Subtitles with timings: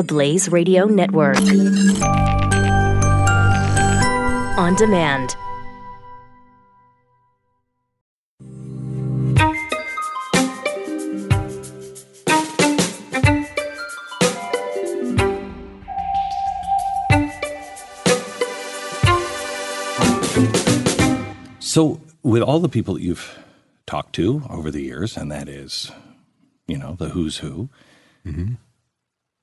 [0.00, 1.36] the Blaze Radio Network.
[4.56, 5.36] On demand.
[21.58, 23.38] So, with all the people that you've
[23.84, 25.92] talked to over the years, and that is,
[26.66, 27.68] you know, the who's who,
[28.24, 28.54] mm-hmm.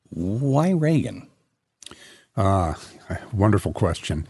[0.10, 1.28] Why Reagan?
[2.36, 2.79] Ah,
[3.34, 4.28] wonderful question.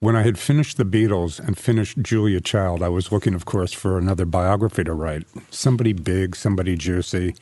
[0.00, 3.74] When I had finished the Beatles and finished Julia Child, I was looking, of course,
[3.74, 5.26] for another biography to write.
[5.50, 7.34] Somebody big, somebody juicy.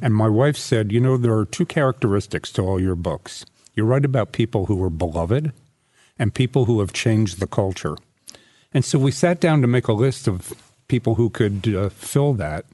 [0.00, 3.44] And my wife said, You know, there are two characteristics to all your books.
[3.74, 5.52] You write about people who were beloved
[6.16, 7.96] and people who have changed the culture.
[8.72, 10.52] And so we sat down to make a list of
[10.86, 12.64] people who could uh, fill that.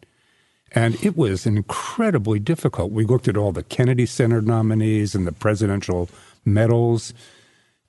[0.72, 2.92] And it was incredibly difficult.
[2.92, 6.08] We looked at all the Kennedy Center nominees and the presidential
[6.44, 7.12] medals.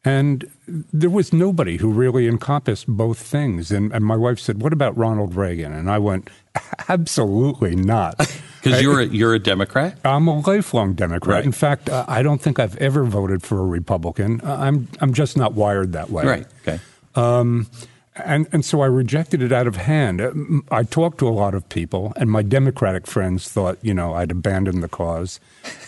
[0.04, 3.72] And there was nobody who really encompassed both things.
[3.72, 5.74] And, and my wife said, What about Ronald Reagan?
[5.74, 6.30] And I went,
[6.90, 8.16] Absolutely not.
[8.62, 9.98] Because you're a, you're a Democrat.
[10.06, 11.38] I'm a lifelong Democrat.
[11.38, 11.46] Right.
[11.46, 14.40] In fact, uh, I don't think I've ever voted for a Republican.
[14.42, 16.24] Uh, I'm, I'm just not wired that way.
[16.26, 16.46] Right.
[16.62, 16.80] Okay.
[18.16, 20.22] And, and so I rejected it out of hand.
[20.70, 24.32] I talked to a lot of people, and my Democratic friends thought, you know, I'd
[24.32, 25.40] abandoned the cause.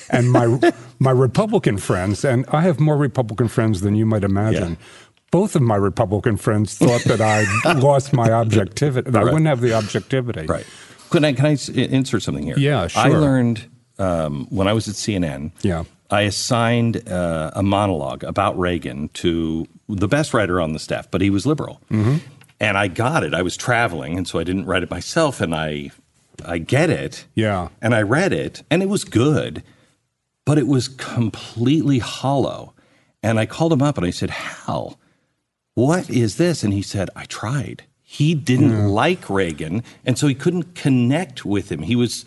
[0.09, 4.71] And my, my Republican friends, and I have more Republican friends than you might imagine.
[4.71, 4.85] Yeah.
[5.31, 7.43] Both of my Republican friends thought that I
[7.79, 10.45] lost my objectivity, that I wouldn't have the objectivity.
[10.45, 10.65] Right.
[11.09, 12.57] Can I can I insert something here?
[12.57, 13.01] Yeah, sure.
[13.01, 15.51] I learned um, when I was at CNN.
[15.61, 15.83] Yeah.
[16.13, 21.21] I assigned uh, a monologue about Reagan to the best writer on the staff, but
[21.21, 22.17] he was liberal, mm-hmm.
[22.59, 23.33] and I got it.
[23.33, 25.89] I was traveling, and so I didn't write it myself, and I
[26.45, 27.25] I get it.
[27.33, 27.69] Yeah.
[27.81, 29.63] and I read it, and it was good,
[30.45, 32.73] but it was completely hollow.
[33.23, 34.99] And I called him up and I said, "Hal,
[35.73, 40.35] what is this?" And he said, "I tried." He didn't like Reagan, and so he
[40.35, 41.81] couldn't connect with him.
[41.81, 42.23] He was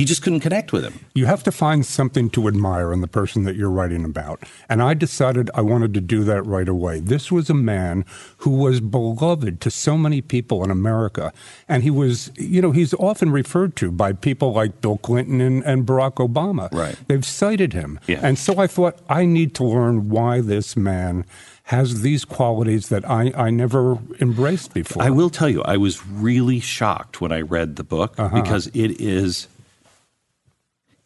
[0.00, 1.04] he just couldn't connect with him.
[1.12, 4.42] You have to find something to admire in the person that you're writing about.
[4.66, 7.00] And I decided I wanted to do that right away.
[7.00, 8.06] This was a man
[8.38, 11.34] who was beloved to so many people in America.
[11.68, 15.62] And he was, you know, he's often referred to by people like Bill Clinton and,
[15.64, 16.72] and Barack Obama.
[16.72, 16.96] Right.
[17.06, 18.00] They've cited him.
[18.06, 18.20] Yeah.
[18.22, 21.26] And so I thought, I need to learn why this man
[21.64, 25.02] has these qualities that I, I never embraced before.
[25.02, 28.40] I will tell you, I was really shocked when I read the book uh-huh.
[28.40, 29.46] because it is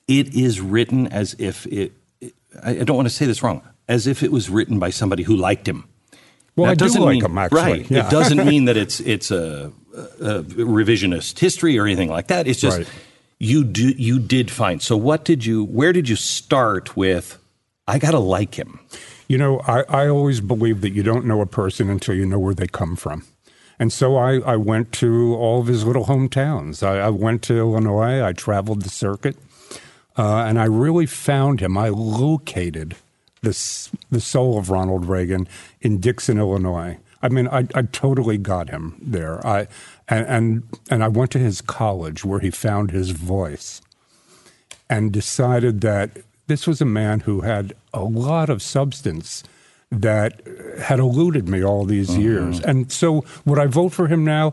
[0.09, 1.93] it is written as if it.
[2.63, 3.63] I I don't want to say this wrong.
[3.89, 5.85] As if it was written by somebody who liked him.
[6.57, 7.61] Well, I it do doesn't like mean- him, actually.
[7.63, 7.91] Right.
[7.91, 8.07] Yeah.
[8.07, 9.73] It doesn't mean that it's it's a,
[10.21, 12.47] a revisionist history or anything like that.
[12.47, 12.89] It's just Right.
[13.39, 14.81] you do you did find.
[14.81, 15.65] So what did you?
[15.65, 17.39] Where did you start with?
[17.87, 18.81] I got to like him.
[19.29, 22.39] You know, I, I always believe that you don't know a person until you know
[22.39, 23.25] where they come from.
[23.79, 26.83] And so I, I went to all of his little hometowns.
[26.87, 29.37] I, I went to Illinois, I traveled the circuit,
[30.17, 31.77] uh, and I really found him.
[31.77, 32.97] I located
[33.43, 35.49] the, the soul of Ronald Reagan
[35.81, 36.99] in Dixon, Illinois.
[37.23, 39.45] I mean, I, I totally got him there.
[39.47, 39.67] I,
[40.09, 43.81] and, and, and I went to his college where he found his voice
[44.91, 49.43] and decided that this was a man who had a lot of substance
[49.91, 50.43] that
[50.81, 52.61] had eluded me all these years.
[52.61, 54.53] And so, would I vote for him now?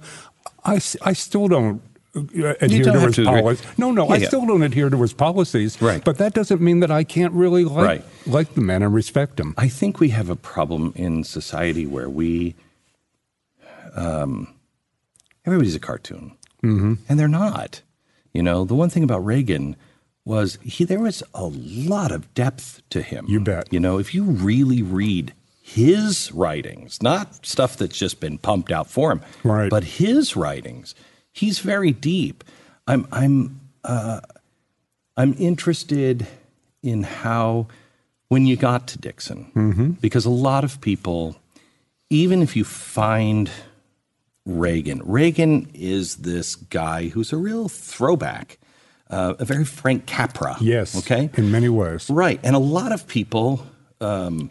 [0.63, 1.81] I, I still don't.
[2.13, 3.77] Adhere to his policies.
[3.77, 4.27] No, no, Yeah, I yeah.
[4.27, 5.81] still don't adhere to his policies.
[5.81, 6.03] Right.
[6.03, 8.05] But that doesn't mean that I can't really like Right.
[8.25, 9.53] like the man and respect him.
[9.57, 12.55] I think we have a problem in society where we,
[13.95, 14.53] um,
[15.45, 16.33] everybody's a cartoon,
[16.63, 16.93] mm-hmm.
[17.07, 17.81] and they're not.
[18.33, 19.75] You know, the one thing about Reagan
[20.23, 23.25] was he there was a lot of depth to him.
[23.27, 23.71] You bet.
[23.71, 28.87] You know, if you really read his writings, not stuff that's just been pumped out
[28.89, 29.69] for him, Right.
[29.69, 30.93] but his writings,
[31.31, 32.43] he's very deep.
[32.87, 34.21] I'm I'm uh,
[35.17, 36.27] I'm interested
[36.83, 37.67] in how
[38.27, 39.51] when you got to Dixon,
[40.01, 41.35] because a lot of people,
[42.09, 43.49] even if you find
[44.45, 48.57] Reagan, Reagan is this guy who's a real throwback,
[49.09, 50.55] uh, a very Frank Capra.
[50.61, 50.97] Yes.
[50.97, 51.29] Okay.
[51.35, 52.09] In many ways.
[52.09, 52.39] Right.
[52.41, 53.65] And a lot of people
[53.99, 54.49] um,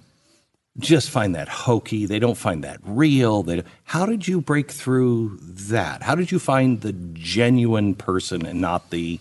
[0.81, 2.06] just find that hokey.
[2.06, 3.43] They don't find that real.
[3.43, 6.03] They, how did you break through that?
[6.03, 9.21] How did you find the genuine person and not the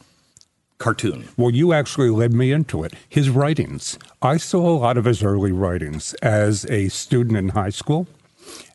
[0.77, 1.27] cartoon?
[1.37, 2.93] Well, you actually led me into it.
[3.07, 3.99] His writings.
[4.21, 8.07] I saw a lot of his early writings as a student in high school,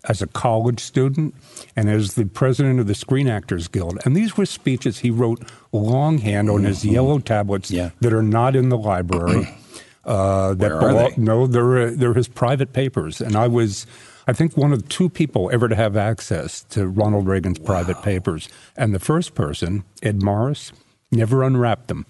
[0.04, 1.34] as a college student,
[1.74, 3.98] and as the president of the Screen Actors Guild.
[4.04, 5.42] And these were speeches he wrote
[5.72, 6.94] longhand on his mm-hmm.
[6.94, 7.90] yellow tablets Yeah.
[8.00, 9.48] that are not in the library.
[10.06, 11.22] Uh, that Where are belo- they?
[11.22, 13.86] No, they're uh, they're his private papers, and I was.
[14.26, 18.00] I think one of the two people ever to have access to Ronald Reagan's private
[18.02, 18.48] papers.
[18.74, 20.72] And the first person, Ed Morris,
[21.12, 22.06] never unwrapped them.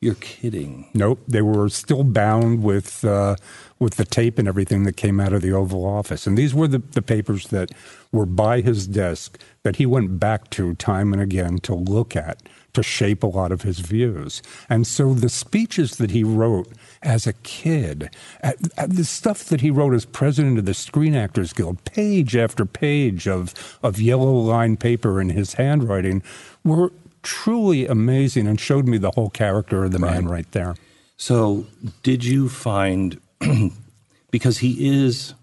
[0.00, 0.86] You're kidding.
[0.94, 3.34] Nope, they were still bound with uh,
[3.80, 6.24] with the tape and everything that came out of the Oval Office.
[6.24, 7.70] And these were the, the papers that
[8.12, 12.42] were by his desk that he went back to time and again to look at
[12.74, 14.40] to shape a lot of his views.
[14.68, 16.68] And so the speeches that he wrote
[17.02, 18.10] as a kid,
[18.40, 22.36] at, at the stuff that he wrote as president of the Screen Actors Guild, page
[22.36, 26.22] after page of, of yellow line paper in his handwriting,
[26.62, 26.92] were
[27.28, 30.32] truly amazing and showed me the whole character of the man Right.
[30.38, 30.74] right there.
[31.18, 31.66] So,
[32.02, 33.20] did you find
[34.30, 35.34] because he is,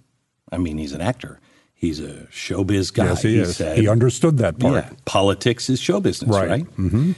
[0.52, 1.40] I mean, he's an actor.
[1.76, 3.06] He's a showbiz guy.
[3.06, 3.58] yes, he, is.
[3.58, 4.74] said- he understood that part.
[4.74, 6.50] yeah, politics is show business, Right.
[6.50, 6.66] right?
[6.78, 7.12] Mm-hmm.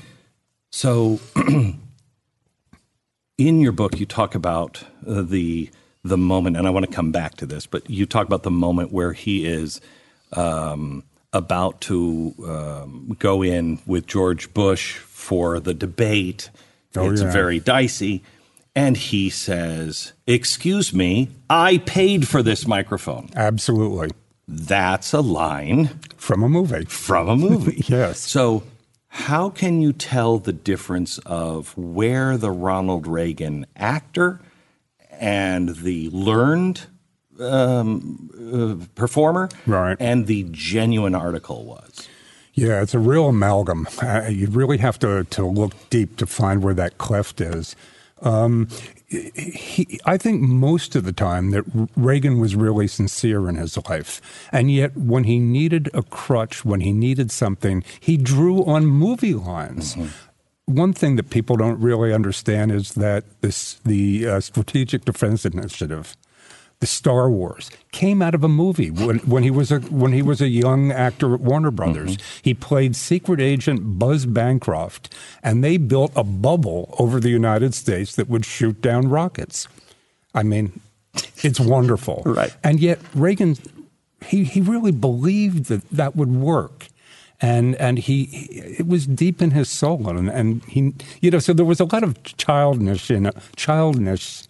[0.72, 1.20] So,
[3.38, 5.70] in your book, you talk about uh, the
[6.04, 8.52] the moment, and I want to come back to this, but you talk about the
[8.52, 9.82] moment where he is
[10.34, 16.50] um, about to um, go in with George Bush for the debate.
[16.96, 17.32] Oh, it's yeah.
[17.32, 18.24] very dicey.
[18.76, 23.30] And he says, Excuse me, I paid for this microphone.
[23.36, 24.10] Absolutely.
[24.48, 26.86] That's a line From a movie.
[26.86, 27.84] from a movie.
[27.88, 28.20] Yes.
[28.20, 28.64] So,
[29.10, 34.40] how can you tell the difference of where the Ronald Reagan actor
[35.12, 36.86] and the learned
[37.40, 38.30] um,
[38.82, 39.98] uh, performer Right.
[40.00, 42.08] and the genuine article was?
[42.54, 43.88] Yeah, it's a real amalgam.
[44.02, 47.76] Uh, you really have to, to look deep to find where that cleft is.
[48.24, 48.68] Um,
[49.08, 51.64] he, I think most of the time that
[51.96, 54.20] Reagan was really sincere in his life.
[54.52, 59.36] And yet, when he needed a crutch, when he needed something, he drew on movie
[59.36, 59.96] lines.
[60.66, 66.18] One thing that people don't really understand is that this, the uh, Strategic Defense Initiative,
[66.80, 70.22] the Star Wars came out of a movie when, when he was a when he
[70.22, 72.18] was a young actor at Warner Brothers.
[72.18, 72.40] Mm-hmm.
[72.44, 78.16] He played secret agent Buzz Bancroft, and they built a bubble over the United States
[78.16, 79.68] that would shoot down rockets.
[80.36, 80.80] I mean,
[81.38, 82.56] it's wonderful, Right.
[82.64, 83.58] And yet Reagan,
[84.24, 86.88] he he really believed that that would work.
[87.40, 88.24] And and he,
[88.80, 91.86] it was deep in his soul, and and he, you know, so there was a
[91.86, 94.47] lot of childness in childness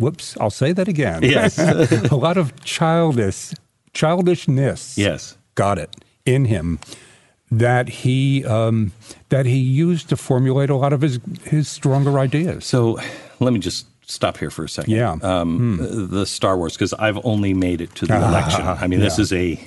[0.00, 1.22] Whoops, I'll say that again.
[1.22, 1.58] Yes.
[2.10, 3.52] a lot of childish
[3.92, 4.96] childishness.
[4.96, 5.36] Yes.
[5.54, 5.94] Got it.
[6.24, 6.78] In him
[7.50, 8.92] that he um,
[9.28, 12.64] that he used to formulate a lot of his his stronger ideas.
[12.64, 12.98] So,
[13.40, 14.92] let me just stop here for a second.
[14.92, 15.16] Yeah.
[15.22, 15.78] Um,
[16.10, 18.62] The Star Wars, because I've only made it to the election.
[18.62, 19.60] I mean, this is a.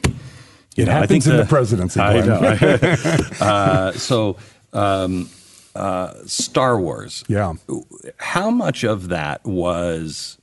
[0.76, 2.40] It happens in the presidency, I know.
[3.46, 4.38] uh, so,
[4.74, 5.30] um,
[5.76, 7.24] uh, Star Wars.
[7.28, 7.54] Yeah.
[8.18, 10.38] How much of that was?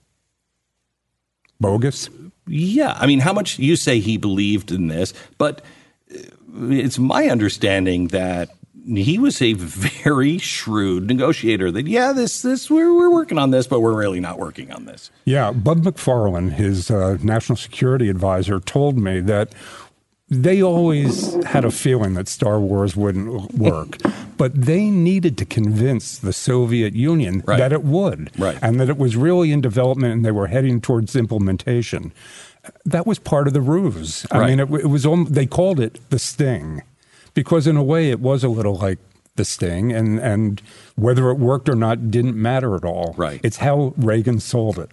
[1.60, 2.08] Bogus.
[2.46, 5.62] Yeah, I mean, how much you say he believed in this, but
[6.12, 6.18] uh,
[6.70, 8.50] it's my understanding that
[8.86, 11.70] he was a very shrewd negotiator.
[11.70, 14.86] That yeah, this this we're we're working on this, but we're really not working on
[14.86, 15.10] this.
[15.24, 19.52] Yeah, Bud McFarlane, his uh, national security advisor, told me that
[20.30, 23.98] they always had a feeling that Star Wars wouldn't work,
[24.36, 27.58] but they needed to convince the Soviet Union Right.
[27.58, 28.56] that it would, Right.
[28.62, 32.12] and that it was really in development and they were heading towards implementation.
[32.84, 34.24] That was part of the ruse.
[34.30, 34.50] I Right.
[34.50, 36.82] mean, it, it was they called it the sting,
[37.34, 38.98] because in a way it was a little like
[39.36, 40.60] the sting, and and
[40.96, 43.14] whether it worked or not didn't matter at all.
[43.16, 43.40] Right.
[43.42, 44.90] It's how Reagan sold it,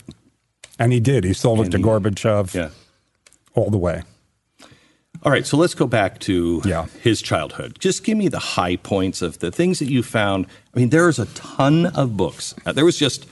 [0.79, 1.23] and he did.
[1.25, 2.69] He sold And it to he- Gorbachev Yeah.
[3.53, 4.03] all the way.
[5.27, 6.85] All right, so let's go back to Yeah.
[7.01, 7.75] his childhood.
[7.81, 10.45] Just give me the high points of the things that you found.
[10.73, 12.55] I mean, there's a ton of books.
[12.65, 13.25] Uh, there was just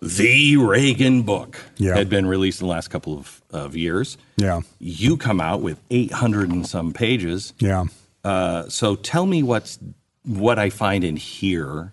[0.00, 1.96] the Reagan book Yeah.
[1.96, 4.18] had been released in the last couple of, of years.
[4.36, 7.54] Yeah, You come out with 800 and some pages.
[7.58, 7.86] yeah.
[8.22, 9.80] Uh, so tell me what's
[10.24, 11.92] what I find in here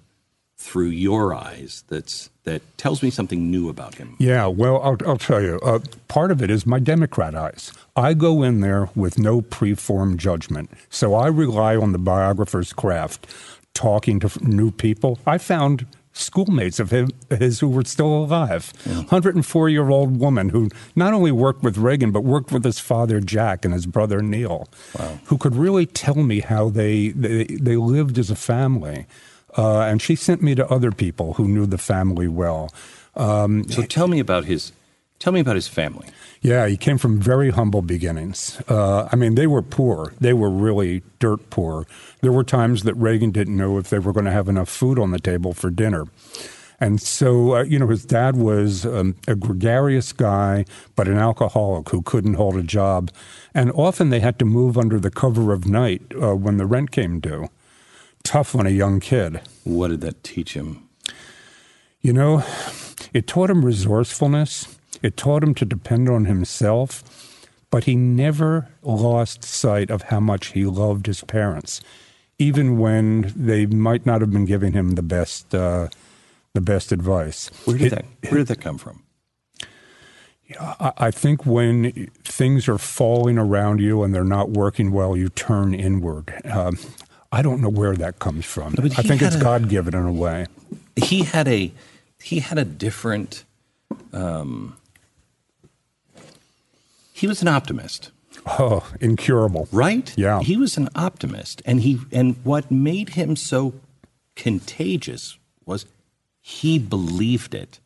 [0.59, 4.15] through your eyes that's that tells me something new about him.
[4.17, 5.59] Yeah, well, I'll, I'll tell you.
[5.59, 7.73] Uh, part of it is my Democrat eyes.
[7.95, 10.71] I go in there with no preformed judgment.
[10.89, 13.27] So I rely on the biographer's craft,
[13.73, 15.19] talking to new people.
[15.27, 18.71] I found schoolmates of his, his who were still alive.
[18.85, 23.19] 104 year old woman who not only worked with Reagan, but worked with his father,
[23.19, 24.69] Jack, and his brother, Neil,
[25.25, 29.05] who could really tell me how they, they, they lived as a family.
[29.55, 32.69] Uh, and she sent me to other people who knew the family well.
[33.15, 34.71] Um, So tell me about his
[35.19, 36.07] tell me about his family.
[36.41, 38.61] yeah, he came from very humble beginnings.
[38.69, 40.13] Uh, I mean, they were poor.
[40.19, 41.87] They were really dirt poor.
[42.21, 44.99] There were times that Reagan didn't know if they were going to have enough food
[44.99, 46.05] on the table for dinner.
[46.79, 50.63] And so, uh, you know, his dad was um, a gregarious guy,
[50.95, 53.09] but an alcoholic who couldn't hold a job.
[53.55, 56.91] And often they had to move under the cover of night uh, when the rent
[56.91, 57.47] came due.
[58.27, 59.39] Tough on a young kid.
[59.63, 60.89] What did that teach him?
[62.01, 62.43] You know,
[63.13, 69.45] it taught him resourcefulness, it taught him to depend on himself, but he never lost
[69.45, 71.79] sight of how much he loved his parents,
[72.37, 75.55] even when they might not have been giving him the best.
[75.55, 75.87] Uh,
[76.53, 77.49] the best advice.
[77.65, 79.03] Where did, it, that, where did that come from?
[80.59, 85.29] I, I think when things are falling around you and they're not working well, you
[85.29, 86.33] turn inward.
[86.45, 86.77] Um,
[87.31, 88.75] I don't know where that comes from.
[88.77, 90.47] I think it's God given in a way.
[90.95, 91.71] He had a
[92.21, 93.43] he had a different.
[94.13, 94.77] Um,
[97.13, 98.11] he was an optimist.
[98.45, 99.67] Oh, incurable.
[99.71, 100.13] Right?
[100.17, 100.39] Yeah.
[100.41, 103.73] He was an optimist, and he and what made him so
[104.35, 105.85] contagious was
[106.41, 107.79] he believed it.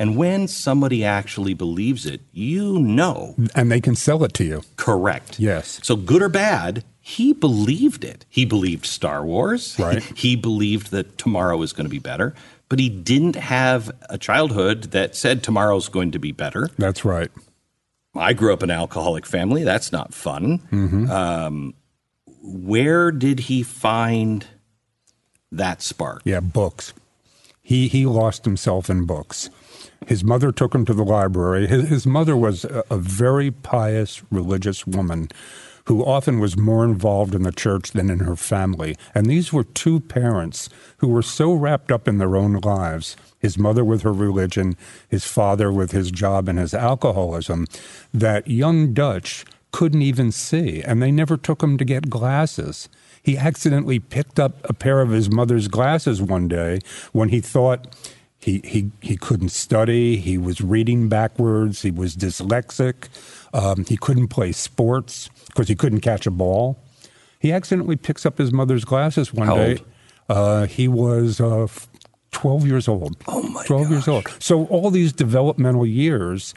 [0.00, 3.34] And when somebody actually believes it, you know.
[3.54, 4.62] And they can sell it to you.
[4.76, 5.40] Correct.
[5.40, 5.80] Yes.
[5.82, 8.26] So, good or bad, he believed it.
[8.28, 9.76] He believed Star Wars.
[9.78, 10.02] Right.
[10.14, 12.34] He, believed that tomorrow is going to be better,
[12.68, 16.68] but he didn't have a childhood that said tomorrow's going to be better.
[16.76, 17.30] That's right.
[18.14, 19.64] I grew up in an alcoholic family.
[19.64, 20.58] That's not fun.
[20.70, 21.10] Mm-hmm.
[21.10, 21.74] Um,
[22.42, 24.46] where did he find
[25.50, 26.22] that spark?
[26.24, 26.92] Yeah, books.
[27.62, 29.48] He he lost himself in books.
[30.06, 31.66] His mother took him to the library.
[31.66, 35.28] His, his mother was a, a very pious religious woman
[35.88, 38.94] who often was more involved in the church than in her family.
[39.14, 40.68] And these were two parents
[40.98, 44.76] who were so wrapped up in their own lives his mother with her religion,
[45.08, 47.66] his father with his job and his alcoholism
[48.12, 50.82] that young Dutch couldn't even see.
[50.82, 52.90] And they never took him to get glasses.
[53.22, 56.80] He accidentally picked up a pair of his mother's glasses one day
[57.12, 57.96] when he thought
[58.38, 63.08] he, he, he couldn't study, he was reading backwards, he was dyslexic,
[63.52, 66.78] um, he couldn't play sports because he couldn't catch a ball.
[67.40, 69.78] He accidentally picks up his mother's glasses one How day.
[70.28, 71.66] Uh, he was uh,
[72.32, 73.16] 12 years old.
[73.26, 73.90] Oh, my 12 gosh.
[73.90, 74.36] years old.
[74.38, 76.54] So all these developmental years,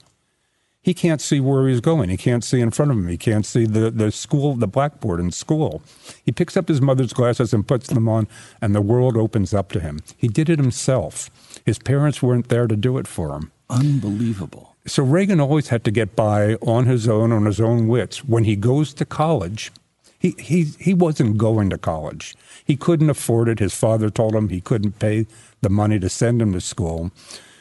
[0.81, 2.09] he can't see where he's going.
[2.09, 3.07] He can't see in front of him.
[3.07, 5.83] He can't see the, the school, the blackboard in school.
[6.23, 8.27] He picks up his mother's glasses and puts them on,
[8.61, 9.99] and the world opens up to him.
[10.17, 11.29] He did it himself.
[11.65, 13.51] His parents weren't there to do it for him.
[13.69, 14.75] Unbelievable.
[14.87, 18.25] So Reagan always had to get by on his own, on his own wits.
[18.25, 19.71] When he goes to college,
[20.17, 22.35] he, he, he wasn't going to college.
[22.65, 23.59] He couldn't afford it.
[23.59, 25.27] His father told him he couldn't pay
[25.61, 27.11] the money to send him to school.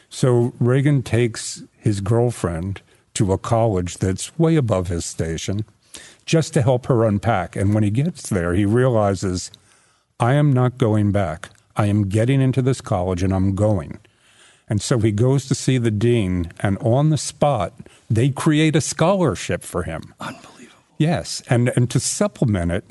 [0.09, 2.81] So Reagan takes his girlfriend
[3.13, 5.65] to a college that's way above his station
[6.25, 7.55] just to help her unpack.
[7.55, 9.51] And when he gets there, he realizes,
[10.19, 11.49] I am not going back.
[11.75, 13.99] I am getting into this college and I'm going.
[14.67, 17.73] And so he goes to see the dean, and on the spot,
[18.09, 20.13] they create a scholarship for him.
[20.21, 20.77] Unbelievable.
[20.97, 21.43] Yes.
[21.49, 22.85] And, and to supplement it,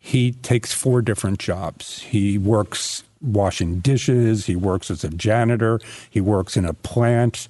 [0.00, 2.00] he takes four different jobs.
[2.02, 5.78] He works washing dishes, he works as a janitor,
[6.10, 7.46] he works in a plant.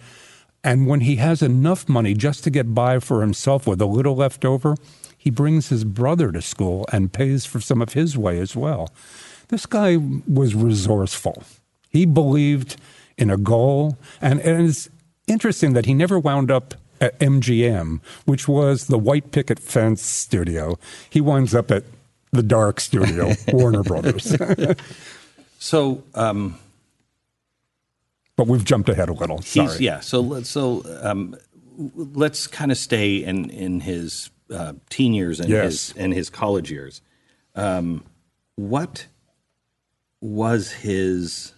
[0.62, 4.14] And when he has enough money just to get by for himself with a little
[4.14, 4.76] left over,
[5.16, 8.90] he brings his brother to school and pays for some of his way as well.
[9.52, 11.42] This guy was resourceful.
[11.90, 12.76] He believed
[13.18, 13.98] in a goal.
[14.18, 14.88] And, and it's
[15.26, 20.78] interesting that he never wound up at MGM, which was the white picket fence studio.
[21.10, 21.84] He winds up at
[22.30, 24.34] the dark studio, Warner Brothers.
[25.58, 26.58] So, um,
[28.34, 29.42] but we've jumped ahead a little.
[29.42, 29.76] Sorry.
[29.78, 30.00] Yeah.
[30.00, 31.36] So let's so um,
[31.94, 35.64] let's kind of stay in in his uh, teen years and Yes.
[35.64, 37.00] his and his college years.
[37.54, 38.02] Um,
[38.56, 39.06] what
[40.22, 41.52] was his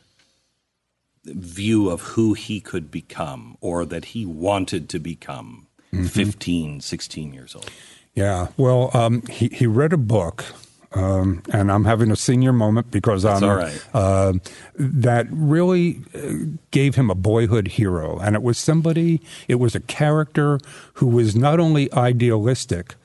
[1.25, 6.07] view of who he could become or that he wanted to become Mm-hmm.
[6.07, 7.71] 15 16 years old
[8.15, 8.49] Yeah.
[8.57, 10.45] Well, um, he he read a book,
[10.93, 13.81] um, and I'm having a senior moment because I'm all right.
[13.95, 14.33] uh,
[14.75, 19.21] that really uh, gave him a boyhood hero, and it was somebody.
[19.47, 20.59] It was a character
[20.95, 22.97] who was not only idealistic,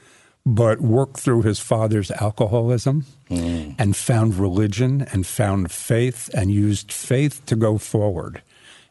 [0.55, 3.05] but worked through his father's alcoholism
[3.77, 8.41] and found religion and found faith and used faith to go forward.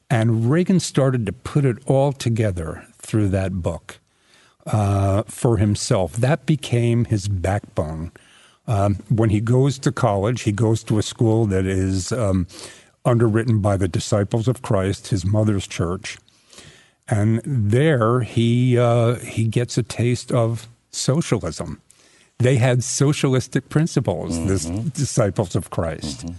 [0.09, 3.99] And Reagan started to put it all together through that book
[4.67, 6.13] uh, for himself.
[6.13, 8.13] That became his backbone.
[8.69, 12.47] Um, when he goes to college, he goes to a school that is um,
[13.05, 16.19] underwritten by the Disciples of Christ, his mother's church,
[17.09, 21.81] and there he uh, he gets a taste of socialism.
[22.39, 24.89] They had socialistic principles, this mm-hmm.
[24.89, 26.27] Disciples of Christ.
[26.27, 26.35] Mm-hmm.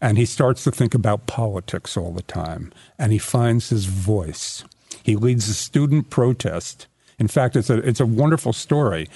[0.00, 2.72] And he starts to think about politics all the time.
[2.98, 4.64] And he finds his voice.
[5.02, 6.86] He leads a student protest.
[7.18, 9.08] In fact, it's a, it's a wonderful story.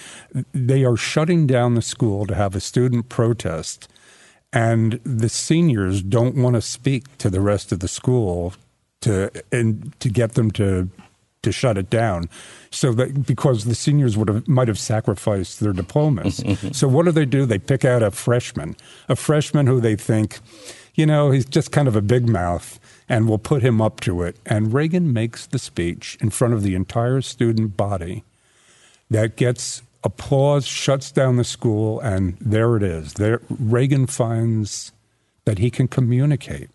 [0.53, 3.89] They are shutting down the school to have a student protest.
[4.53, 8.55] And the seniors don't want to speak to the rest of the school
[9.01, 10.91] to, and to get them to
[11.45, 12.29] to shut it down.
[12.71, 16.43] So that because the seniors would have might have sacrificed their diplomas.
[16.73, 17.47] so what do they do?
[17.47, 18.77] They pick out a freshman,
[19.09, 20.41] a freshman who they think,
[20.95, 24.23] you know, he's just kind of a big mouth and we'll put him up to
[24.23, 24.37] it.
[24.47, 28.25] And Reagan makes the speech in front of the entire student body
[29.11, 33.15] that gets applause, shuts down the school, and there it is.
[33.15, 34.93] There Reagan finds
[35.45, 36.71] that he can communicate.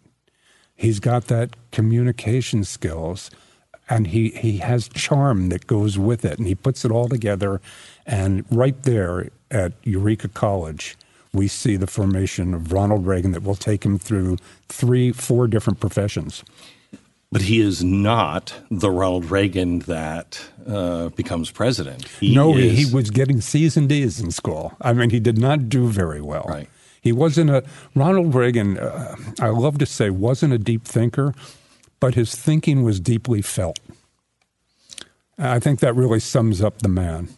[0.76, 3.30] He's got that communication skills
[3.90, 7.62] and he, he has charm that goes with it and he puts it all together
[8.06, 10.98] and right there at eureka college
[11.34, 15.80] we see the formation of ronald reagan that will take him through three four different
[15.80, 16.44] professions
[17.32, 22.08] but he is not the Ronald Reagan that uh, becomes president.
[22.08, 24.74] He no, is, he was getting C's and D's in school.
[24.82, 26.46] I mean, he did not do very well.
[26.50, 26.68] Right.
[27.02, 27.64] He wasn't a
[27.96, 28.80] Ronald Reagan.
[28.80, 31.34] Uh, I love to say wasn't a deep thinker,
[32.00, 33.80] but his thinking was deeply felt.
[35.38, 37.30] I think that really sums up the man.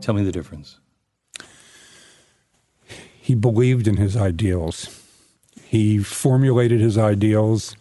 [0.00, 0.78] Tell me the difference.
[3.20, 5.00] He believed in his ideals.
[5.62, 7.76] He formulated his ideals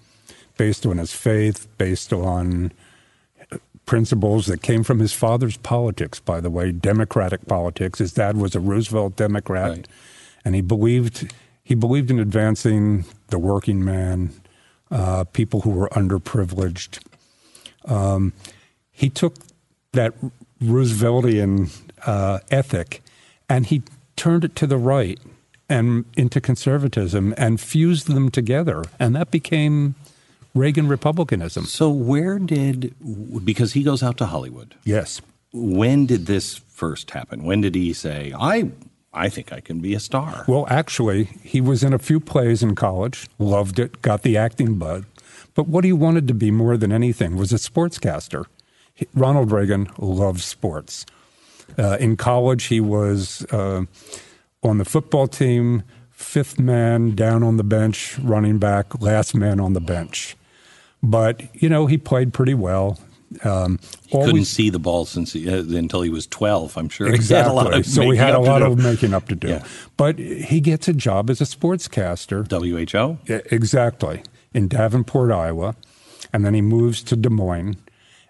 [0.57, 2.71] based on his faith, based on
[3.89, 7.97] principles that came from his father's politics, by the way, Democratic politics.
[7.97, 9.87] His dad was a Roosevelt Democrat, right.
[10.45, 14.29] and he believed he believed in advancing the working man,
[14.91, 16.99] uh, people who were underprivileged.
[17.85, 18.33] Um,
[18.91, 19.33] he took
[19.93, 20.13] that
[20.61, 21.71] Rooseveltian
[22.05, 23.01] uh, ethic
[23.49, 23.81] and he
[24.15, 25.19] turned it to the right
[25.67, 29.95] and into conservatism and fused them together, and that became
[30.55, 31.65] Reagan Republicanism.
[31.65, 32.93] So, where did,
[33.45, 34.75] because he goes out to Hollywood.
[34.83, 35.21] Yes.
[35.53, 37.43] When did this first happen?
[37.43, 38.71] When did he say, I,
[39.13, 40.45] I think I can be a star?
[40.47, 44.75] Well, actually, he was in a few plays in college, loved it, got the acting
[44.75, 45.05] bug.
[45.55, 48.45] But what he wanted to be more than anything was a sportscaster.
[49.13, 51.05] Ronald Reagan loved sports.
[51.77, 53.83] Uh, in college, he was uh,
[54.63, 59.73] on the football team, fifth man down on the bench, running back, last man on
[59.73, 60.35] the bench.
[61.01, 62.99] But you know, he played pretty well.
[63.43, 66.77] Um, he always, couldn't see the ball since he, uh, until he was twelve.
[66.77, 67.13] I'm sure.
[67.13, 67.83] Exactly.
[67.83, 69.49] so he had a lot of making up to do.
[69.49, 69.63] Yeah.
[69.97, 72.45] But he gets a job as a sportscaster.
[72.49, 73.17] WHO.
[73.51, 75.75] Exactly in Davenport, Iowa,
[76.33, 77.77] and then he moves to Des Moines,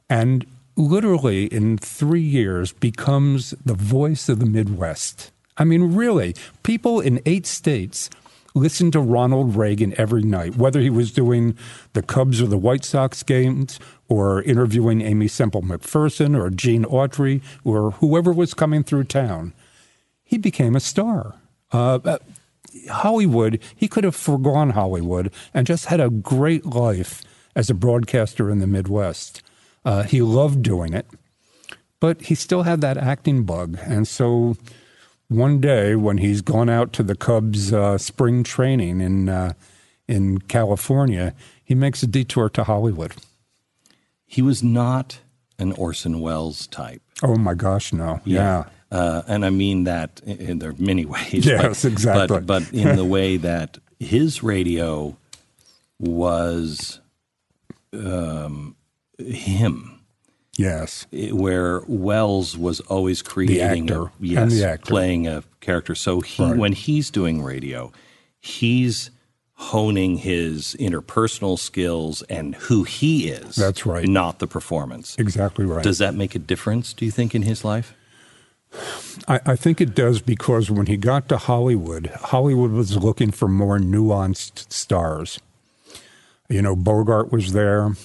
[0.09, 5.31] and literally in three years becomes the voice of the Midwest.
[5.57, 8.09] I mean, really, people in eight states
[8.55, 11.57] listened to Ronald Reagan every night, whether he was doing
[11.93, 17.41] the Cubs or the White Sox games, or interviewing Aimee Semple McPherson or Gene Autry
[17.63, 19.53] or whoever was coming through town.
[20.23, 21.35] He became a star.
[21.71, 22.17] Uh, uh,
[22.89, 27.23] Hollywood, he could have foregone Hollywood and just had a great life
[27.55, 29.41] as a broadcaster in the Midwest.
[29.85, 31.07] Uh, he loved doing it,
[31.99, 33.77] but he still had that acting bug.
[33.83, 34.55] And so
[35.29, 39.53] one day when he's gone out to the Cubs uh, spring training in uh,
[40.07, 43.13] in California, he makes a detour to Hollywood.
[44.25, 45.19] He was not
[45.57, 47.01] an Orson Welles type.
[47.23, 48.19] Oh my gosh, no!
[48.25, 48.97] Yeah, yeah.
[48.97, 51.45] Uh, and I mean that in, in there are many ways.
[51.45, 52.39] Yes, but, exactly.
[52.39, 55.15] But, but in the way that his radio
[55.99, 57.01] was
[57.93, 58.75] um,
[59.19, 59.98] him
[60.57, 61.07] Yes.
[61.11, 64.89] Where Welles was always creating the actor a, yes, and the actor.
[64.89, 65.95] playing a character.
[65.95, 66.57] So he right.
[66.57, 67.91] when he's doing radio,
[68.39, 69.11] he's
[69.53, 73.55] honing his interpersonal skills and who he is.
[73.55, 74.07] That's right.
[74.07, 75.17] Not the performance.
[75.17, 75.83] Exactly right.
[75.83, 77.93] Does that make a difference, do you think, in his life?
[79.27, 83.47] I, I think it does because when he got to Hollywood, Hollywood was looking for
[83.47, 85.39] more nuanced stars.
[86.47, 87.95] You know, Bogart was there.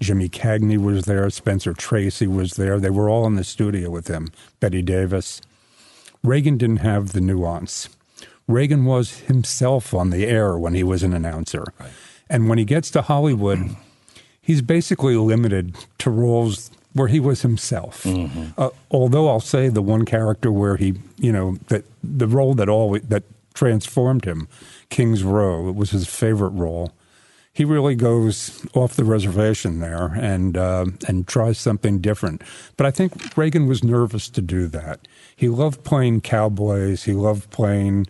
[0.00, 2.78] Jimmy Cagney was there, Spencer Tracy was there.
[2.78, 4.28] They were all in the studio with him,
[4.60, 5.40] Bette Davis.
[6.22, 7.88] Reagan didn't have the nuance.
[8.46, 11.64] Reagan was himself on the air when he was an announcer.
[11.78, 11.90] Right.
[12.30, 13.76] And when he gets to Hollywood,
[14.40, 18.04] he's basically limited to roles where he was himself.
[18.04, 18.60] Mm-hmm.
[18.60, 22.68] Uh, although I'll say the one character where he, you know, that the role that
[22.68, 24.48] always that transformed him,
[24.88, 26.92] King's Row, it was his favorite role
[27.58, 32.40] he really goes off the reservation there and uh, and tries something different.
[32.76, 35.08] But I think Reagan was nervous to do that.
[35.34, 37.02] He loved playing cowboys.
[37.02, 38.06] He loved playing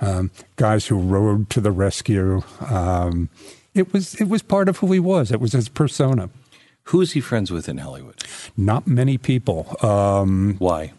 [0.00, 2.42] um, guys who rode to the rescue.
[2.70, 3.28] Um,
[3.74, 5.30] it was it was part of who he was.
[5.30, 6.30] It was his persona.
[6.84, 8.24] Who is he friends with in Hollywood?
[8.56, 9.76] Not many people.
[9.84, 10.94] Um, Why?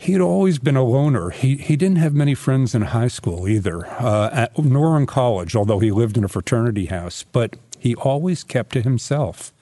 [0.00, 1.28] He had always been a loner.
[1.28, 5.54] He he didn't have many friends in high school either, uh, at, nor in college.
[5.54, 9.52] Although he lived in a fraternity house, but he always kept to himself.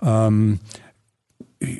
[0.00, 0.60] Um,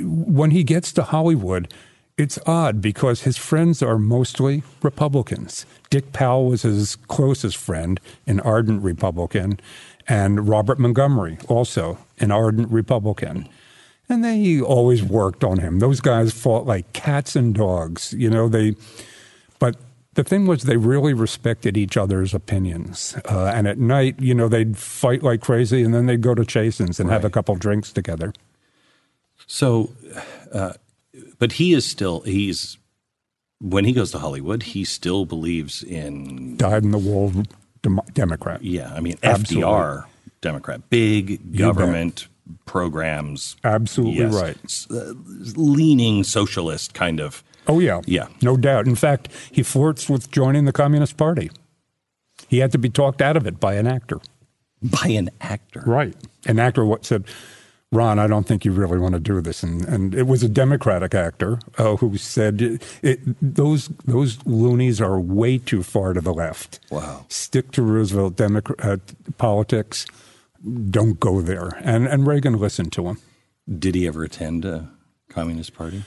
[0.01, 1.71] when he gets to Hollywood,
[2.17, 5.67] it's odd because his friends are mostly Republicans.
[5.91, 9.61] Dick Powell was his closest friend, an ardent Republican,
[10.09, 13.51] and Robert Montgomery, also an ardent Republican.
[14.09, 15.79] And they always worked on him.
[15.79, 18.13] Those guys fought like cats and dogs.
[18.13, 18.75] You know, they,
[19.59, 19.77] but
[20.15, 23.17] the thing was, they really respected each other's opinions.
[23.25, 26.45] Uh, and at night, you know, they'd fight like crazy and then they'd go to
[26.45, 28.35] Chasen's and have a couple drinks together.
[29.47, 29.93] So,
[30.53, 30.75] uh,
[31.39, 32.79] but he is still he's
[33.61, 37.33] when he goes to Hollywood, he still believes in Dyed in the wool
[37.83, 38.63] dem- Democrat.
[38.65, 38.93] yeah.
[38.93, 39.69] I mean, Absolutely.
[39.71, 40.05] FDR,
[40.41, 42.27] Democrat, big government
[42.67, 44.59] programs, Absolutely yes, right.
[44.65, 45.13] S- uh,
[45.57, 47.43] leaning socialist kind of.
[47.69, 48.01] Oh, yeah.
[48.07, 48.29] Yeah.
[48.43, 48.87] No doubt.
[48.87, 51.51] In fact, he flirts with joining the Communist Party.
[52.49, 54.21] He had to be talked out of it by an actor.
[54.83, 56.15] By an actor, Right.
[56.47, 57.25] An actor what said,
[57.93, 59.63] Ron, I don't think you really want to do this.
[59.63, 65.21] And, and it was a Democratic actor uh, who said, it, those, those loonies are
[65.21, 66.81] way too far to the left.
[66.91, 67.27] Wow.
[67.29, 68.97] Stick to Roosevelt Democrat uh,
[69.39, 70.05] politics.
[70.91, 71.79] Don't go there.
[71.83, 73.19] And, and Reagan listened to him.
[73.79, 74.91] Did he ever attend a
[75.29, 76.05] Communist Party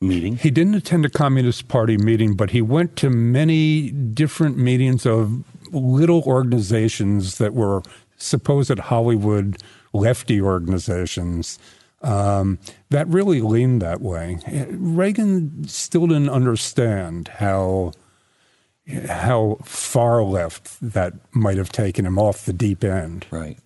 [0.00, 0.36] meeting?
[0.36, 5.44] He didn't attend a Communist Party meeting, but he went to many different meetings of
[5.72, 7.82] little organizations that were
[8.16, 11.58] supposed Hollywood lefty organizations
[12.02, 12.58] um,
[12.90, 14.38] that really leaned that way.
[14.70, 17.92] Reagan still didn't understand how
[19.08, 23.26] how far left that might have taken him off the deep end.
[23.30, 23.58] Right.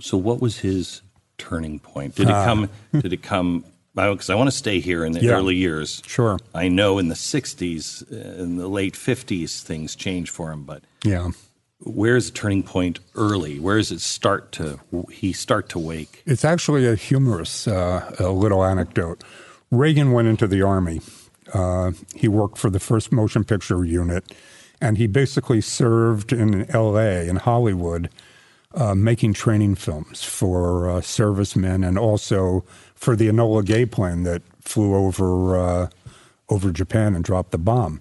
[0.00, 1.02] So, what was his
[1.38, 2.14] turning point?
[2.16, 2.44] Did it Ah.
[2.44, 2.68] come?
[2.92, 3.64] did it come?
[3.94, 5.32] Because I want to stay here in the Yeah.
[5.34, 6.02] early years.
[6.06, 6.38] Sure.
[6.54, 10.64] I know in the '60s, uh, in the late '50s, things changed for him.
[10.64, 11.30] But Yeah.
[11.80, 13.60] where's the turning point early?
[13.60, 14.80] Where does it start to?
[15.12, 16.22] He start to wake?
[16.26, 19.22] It's actually a humorous uh, a little anecdote.
[19.70, 21.00] Reagan went into the Army.
[21.52, 24.24] Uh, he worked for the first motion picture unit,
[24.80, 27.28] and he basically served in L.A.
[27.28, 28.08] in Hollywood,
[28.74, 34.42] uh, making training films for uh, servicemen and also for the Enola Gay plane that
[34.60, 35.88] flew over uh,
[36.48, 38.00] over Japan and dropped the bomb.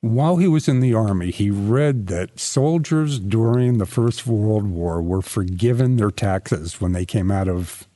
[0.00, 5.02] While he was in the Army, he read that soldiers during the First World War
[5.02, 7.86] were forgiven their taxes when they came out of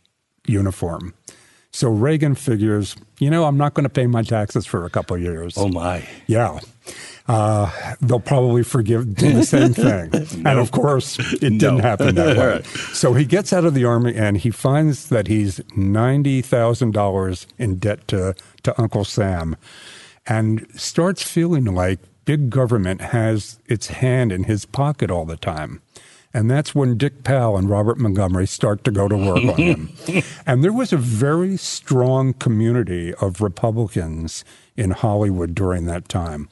[0.46, 1.14] uniform.
[1.72, 5.16] So Reagan figures, you know, I'm not going to pay my taxes for a couple
[5.16, 5.56] of years.
[5.56, 6.06] Oh my!
[6.26, 6.60] Yeah.
[7.28, 10.10] Uh, they'll probably forgive do the same thing.
[10.44, 12.62] And of course, it didn't happen that way.
[12.92, 18.08] So he gets out of the army and he finds that he's $90,000 in debt
[18.08, 19.56] to, to Uncle Sam
[20.26, 25.80] and starts feeling like big government has its hand in his pocket all the time.
[26.34, 29.92] And that's when Dick Powell and Robert Montgomery start to go to work on him.
[30.46, 34.44] And there was a very strong community of Republicans
[34.76, 36.48] in Hollywood during that time.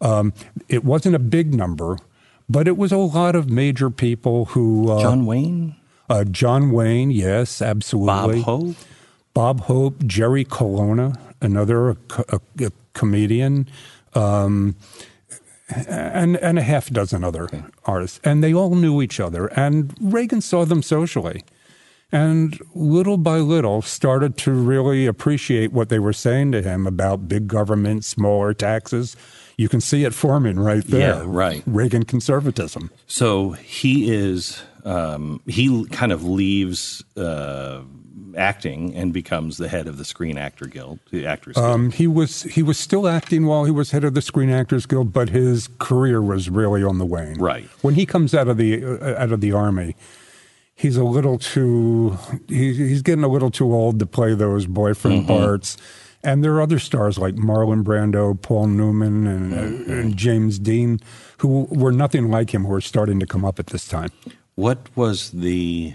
[0.00, 0.32] Um,
[0.68, 1.98] it wasn't a big number,
[2.48, 4.90] but it was a lot of major people who.
[4.90, 5.76] Uh, John Wayne,
[6.08, 8.42] uh, John Wayne, yes, absolutely.
[8.42, 8.44] Bob.
[8.44, 8.76] Hope.
[9.34, 11.96] Bob Hope, Jerry Colonna, another a,
[12.28, 13.68] a, a comedian,
[14.14, 14.76] um,
[15.68, 17.48] and and a half dozen other
[17.84, 19.46] artists, and they all knew each other.
[19.48, 21.44] And Reagan saw them socially,
[22.12, 27.28] and little by little started to really appreciate what they were saying to him about
[27.28, 29.16] big government, smaller taxes.
[29.56, 31.16] You can see it forming right there.
[31.16, 31.62] Yeah, right.
[31.66, 32.90] Reagan conservatism.
[33.06, 34.62] So he is.
[34.84, 37.80] Um, he kind of leaves uh,
[38.36, 41.66] acting and becomes the head of the Screen Actor Guild, the Actors Guild.
[41.66, 44.86] Um, he was he was still acting while he was head of the Screen Actors
[44.86, 47.38] Guild, but his career was really on the wane.
[47.38, 47.68] Right.
[47.82, 49.96] when he comes out of the uh, out of the army,
[50.74, 55.26] he's a little too he, he's getting a little too old to play those boyfriend
[55.26, 55.76] parts.
[56.22, 60.98] And there are other stars like Marlon Brando, Paul Newman, and, uh, and James Dean,
[61.36, 64.10] who were nothing like him, who are starting to come up at this time.
[64.54, 65.92] What was the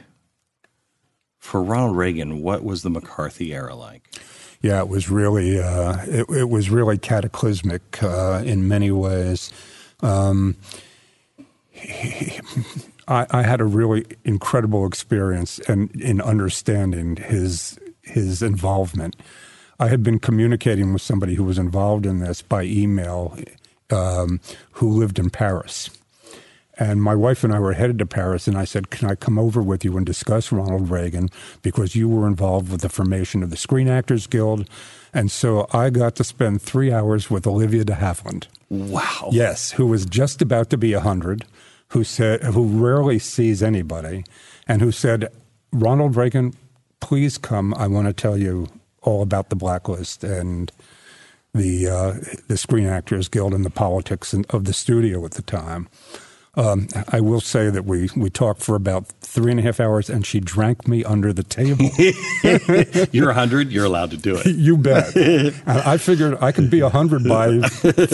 [1.40, 2.42] for Ronald Reagan?
[2.42, 4.04] What was the McCarthy era like?
[4.62, 9.52] Yeah, it was really uh, it, it was really cataclysmic uh, in many ways.
[10.02, 10.58] Um,
[13.08, 19.16] I, I had a really incredible experience and in understanding his his involvement.
[19.80, 23.38] I had been communicating with somebody who was involved in this by email,
[23.90, 24.42] um,
[24.74, 25.90] who lived in Paris.
[26.80, 29.38] And my wife and I were headed to Paris, and I said, Can I come
[29.38, 31.30] over with you and discuss Ronald Reagan?
[31.62, 34.68] Because you were involved with the formation of the Screen Actors Guild.
[35.14, 38.48] And so I got to spend three hours with Olivia de Havilland.
[38.70, 39.30] Wow.
[39.32, 41.44] Yes, who was just about to be 100,
[41.90, 44.24] who, said, who rarely sees anybody,
[44.66, 45.28] and who said,
[45.74, 46.54] Ronald Reagan,
[47.02, 47.74] please come.
[47.74, 48.68] I want to tell you
[49.02, 50.72] all about the blacklist and
[51.54, 52.14] the, uh,
[52.48, 55.90] the Screen Actors Guild and the politics of the studio at the time.
[56.60, 60.10] Um, I will say that we, we talked for about three and a half hours,
[60.10, 61.90] and she drank me under the table.
[63.14, 64.46] you're 100, you're allowed to do it.
[64.46, 65.16] you bet.
[65.66, 67.62] I figured I could be 100 by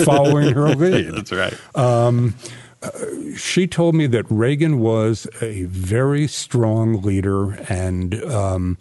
[0.03, 1.15] following her lead.
[1.15, 1.58] That's right.
[1.75, 2.36] Um,
[2.84, 2.91] uh,
[3.36, 8.15] she told me that Reagan was a very strong leader and.
[8.23, 8.77] Um,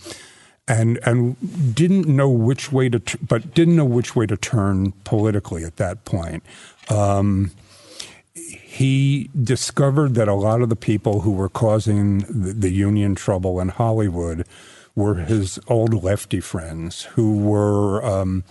[0.67, 4.93] and and didn't know which way to, t- but didn't know which way to turn
[5.05, 6.43] politically at that point.
[6.89, 7.51] Um,
[8.75, 13.69] he discovered that a lot of the people who were causing the, union trouble in
[13.69, 14.45] Hollywood
[14.97, 18.43] were his old lefty friends who were um,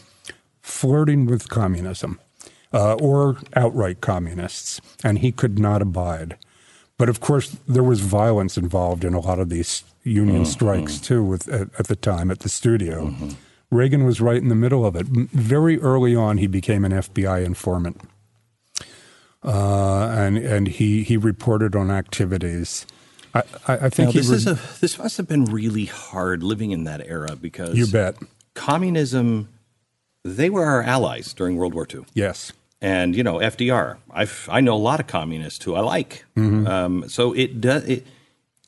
[0.61, 2.21] flirting with communism
[2.71, 6.37] uh, or outright communists, and he could not abide.
[6.97, 10.51] But of course, there was violence involved in a lot of these union mm-hmm.
[10.51, 11.21] strikes too.
[11.21, 13.31] With at, at, the time at the studio, mm-hmm.
[13.69, 15.05] Reagan was right in the middle of it.
[15.05, 17.99] Very early on, he became an FBI informant
[19.43, 22.85] uh, and and he he reported on activities.
[23.33, 26.43] I, I, I think now, this re- is a this must have been really hard
[26.43, 28.15] living in that era because you bet
[28.53, 29.49] communism
[30.23, 32.05] they were our allies during World War II.
[32.13, 32.53] Yes.
[32.81, 36.25] And you know FDR, I I know a lot of communists who I like.
[36.35, 36.67] Mm-hmm.
[36.67, 38.05] Um, so it does it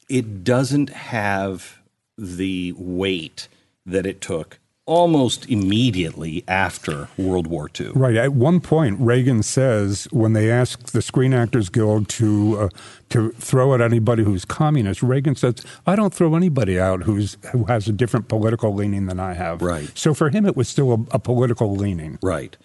[0.08, 1.80] it doesn't have
[2.18, 3.48] the weight
[3.86, 7.90] that it took almost immediately after World War II.
[7.96, 8.16] Right.
[8.16, 12.70] At one point, Reagan says when they ask the Screen Actors Guild to uh,
[13.10, 15.56] to throw at anybody who's communist, Reagan says,
[15.88, 19.62] "I don't throw anybody out who's who has a different political leaning than I have."
[19.62, 19.92] Right.
[19.96, 22.20] So for him, it was still a, a political leaning.
[22.22, 22.56] Right.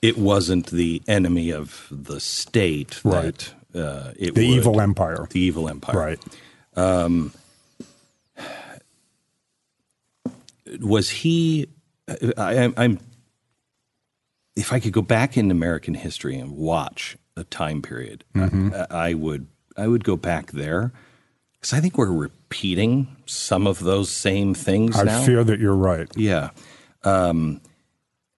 [0.00, 3.00] It wasn't the enemy of the state.
[3.04, 3.52] Right.
[3.72, 5.26] That, uh, it the would, evil empire.
[5.28, 5.98] The evil empire.
[5.98, 6.18] Right.
[6.76, 7.32] Um,
[10.80, 11.68] was he?
[12.36, 12.98] I, I'm.
[14.56, 18.70] If I could go back in American history and watch a time period, mm-hmm.
[18.74, 19.46] I, I would.
[19.76, 20.92] I would go back there
[21.52, 24.98] because I think we're repeating some of those same things.
[24.98, 25.22] I now.
[25.24, 26.08] fear that you're right.
[26.16, 26.50] Yeah,
[27.04, 27.60] um,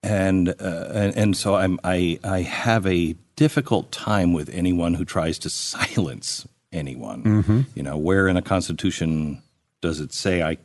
[0.02, 5.04] and, uh, and and so I'm I I have a difficult time with anyone who
[5.04, 7.22] tries to silence anyone.
[7.22, 7.60] Mm-hmm.
[7.74, 9.42] You know, where in a constitution
[9.80, 10.58] does it say I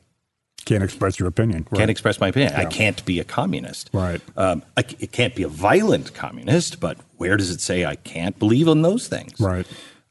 [0.65, 1.67] can't express your opinion.
[1.69, 1.79] Right.
[1.79, 2.51] Can't express my opinion.
[2.53, 2.61] Yeah.
[2.61, 3.89] I can't be a communist.
[3.93, 4.21] Right.
[4.35, 8.37] Um, I, it can't be a violent communist, but where does it say I can't
[8.37, 9.39] believe in those things?
[9.39, 9.65] Right.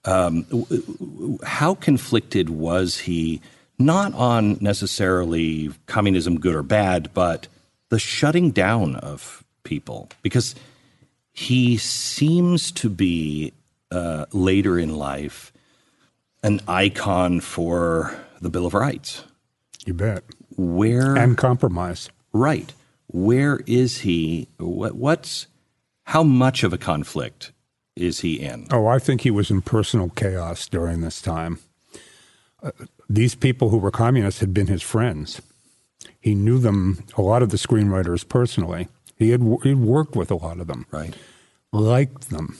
[0.05, 0.47] Um,
[1.45, 3.41] how conflicted was he,
[3.79, 7.49] not on necessarily communism good or bad, but
[7.89, 10.11] the shutting down of people?
[10.23, 10.55] Because
[11.33, 13.53] he seems to be
[13.91, 15.53] uh, later in life
[16.43, 19.25] an icon for the Bill of Rights.
[19.87, 20.23] You bet
[20.57, 22.09] where and compromise.
[22.33, 22.73] Right.
[23.07, 24.49] Where is he?
[24.59, 25.47] What, what's
[26.05, 27.53] how much of a conflict
[27.97, 28.67] is he in?
[28.71, 31.59] Oh, I think he was in personal chaos during this time.
[32.63, 32.73] Uh,
[33.09, 35.41] these people who were communists had been his friends.
[36.21, 38.89] He knew them, a lot of the screenwriters personally.
[39.17, 40.87] He had he'd worked with a lot of them.
[40.91, 41.15] Right.
[41.73, 42.59] Liked them.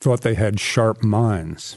[0.00, 1.76] Thought they had sharp minds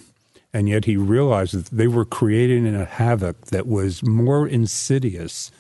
[0.54, 5.52] and yet he realized that they were creating a havoc that was more insidious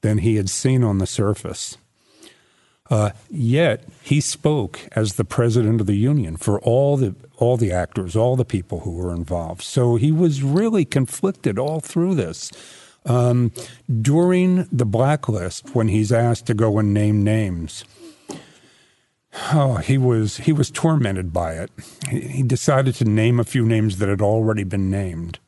[0.00, 1.76] than he had seen on the surface.
[2.90, 7.72] Uh, yet he spoke as the president of the union for all the all the
[7.72, 9.62] actors, all the people who were involved.
[9.62, 12.52] So he was really conflicted all through this.
[13.06, 13.52] Um,
[14.00, 17.84] during the blacklist, when he's asked to go and name names,
[19.52, 21.70] Oh, he was he was tormented by it.
[22.08, 25.40] He decided to name a few names that had already been named,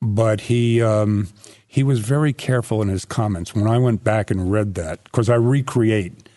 [0.00, 1.28] but he um,
[1.66, 3.54] he was very careful in his comments.
[3.54, 6.28] When I went back and read that, because I recreate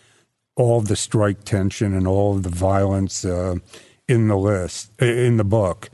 [0.56, 3.56] all the strike tension and all the violence uh,
[4.08, 5.88] in the list in the book,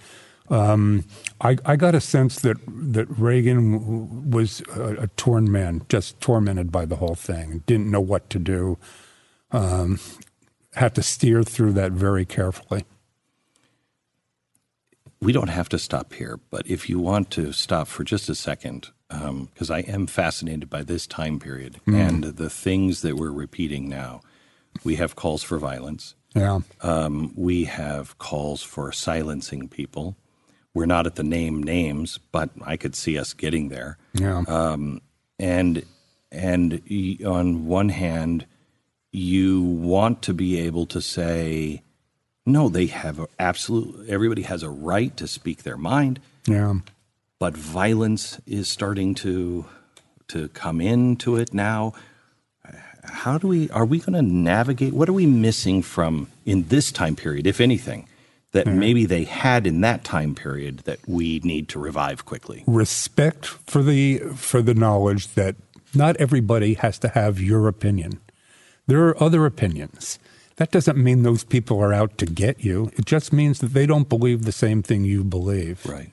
[0.49, 1.05] um,
[1.41, 6.73] I, I, got a sense that that Reagan was a, a, torn man, just tormented
[6.73, 8.79] by the whole thing, didn't know what to do.
[9.53, 10.01] Um,
[10.77, 12.85] have to steer through that very carefully.
[15.21, 18.35] we don't have to stop here, but if you want to stop for just a
[18.35, 21.95] second, um, because I am fascinated by this time period mm.
[21.95, 24.21] and the things that we're repeating now.
[24.85, 26.15] We have calls for violence.
[26.35, 26.61] Yeah.
[26.83, 30.17] Um, we have calls for silencing people.
[30.75, 33.97] We're not at the name names, but I could see us getting there.
[34.13, 34.43] Yeah.
[34.47, 35.01] Um,
[35.39, 35.85] and
[36.31, 36.83] and
[37.25, 38.45] on one hand,
[39.17, 41.83] you want to be able to say,
[42.45, 44.11] no, they have absolutely.
[44.11, 46.75] Everybody has a right to speak their mind, yeah.
[47.39, 49.65] but violence is starting to
[50.29, 51.95] to come into it now.
[53.05, 53.71] How do we?
[53.71, 54.93] Are we going to navigate?
[54.93, 58.09] What are we missing from in this time period, if anything,
[58.53, 62.65] that maybe they had in that time period that we need to revive quickly?
[62.67, 65.57] respect for the for the knowledge that
[65.95, 68.21] not everybody has to have your opinion.
[68.87, 70.19] There are other opinions.
[70.57, 72.91] That doesn't mean those people are out to get you.
[72.97, 75.85] It just means that they don't believe the same thing you believe.
[75.85, 76.13] Right.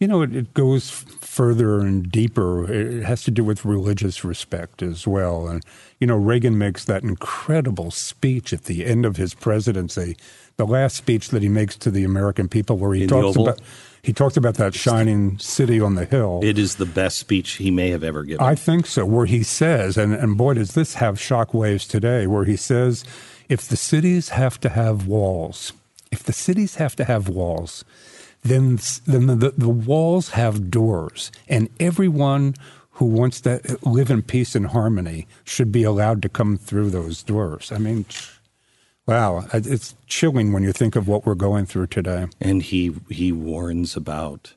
[0.00, 2.70] You know, it, it goes further and deeper.
[2.70, 5.46] It has to do with religious respect as well.
[5.46, 5.62] And,
[6.00, 10.16] you know, Reagan makes that incredible speech at the end of his presidency,
[10.56, 13.60] the last speech that he makes to the American people, where he In talks about.
[14.04, 16.40] He talked about that shining city on the hill.
[16.42, 18.44] It is the best speech he may have ever given.
[18.44, 22.44] I think so, where he says, and, and boy, does this have shockwaves today, where
[22.44, 23.02] he says,
[23.48, 25.72] if the cities have to have walls,
[26.12, 27.82] if the cities have to have walls,
[28.42, 32.54] then, then the, the walls have doors, and everyone
[32.90, 37.22] who wants to live in peace and harmony should be allowed to come through those
[37.22, 37.72] doors.
[37.72, 38.04] I mean,
[39.06, 42.26] wow, it's chilling when you think of what we're going through today.
[42.40, 44.54] and he he warns about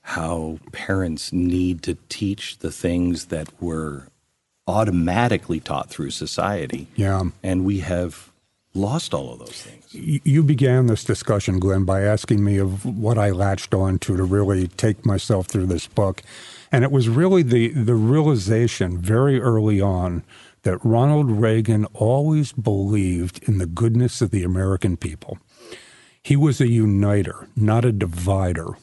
[0.00, 4.06] how parents need to teach the things that were
[4.68, 6.86] automatically taught through society.
[6.94, 7.24] Yeah.
[7.42, 8.30] And we have
[8.72, 9.84] lost all of those things.
[9.92, 14.22] You began this discussion, Glenn, by asking me of what I latched on to to
[14.22, 16.22] really take myself through this book.
[16.70, 20.22] And it was really the, the realization very early on
[20.66, 25.38] that Ronald Reagan always believed in the goodness of the American people.
[26.20, 28.76] He was a uniter, not a divider.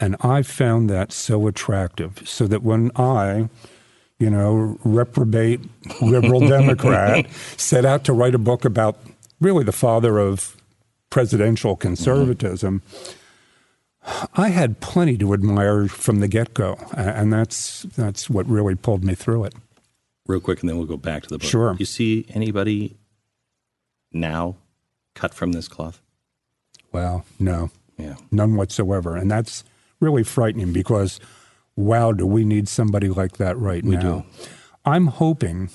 [0.00, 2.28] And I found that so attractive.
[2.28, 3.48] So that when I,
[4.18, 5.60] you know, reprobate
[6.00, 8.98] liberal Democrat, set out to write a book about
[9.40, 10.56] really the father of
[11.08, 11.82] presidential mm-hmm.
[11.82, 12.82] conservatism,
[14.34, 16.78] I had plenty to admire from the get go.
[16.96, 19.54] And that's, that's what really pulled me through it.
[20.26, 21.48] Real quick, and then we'll go back to the book.
[21.48, 21.74] Sure.
[21.78, 22.96] You see anybody
[24.12, 24.56] now
[25.14, 26.00] cut from this cloth?
[26.92, 28.16] Well, no, Yeah.
[28.30, 29.16] none whatsoever.
[29.16, 29.64] And that's
[30.00, 31.18] really frightening because,
[31.76, 34.00] wow, do we need somebody like that right We now?
[34.00, 34.24] do.
[34.84, 35.70] I'm hoping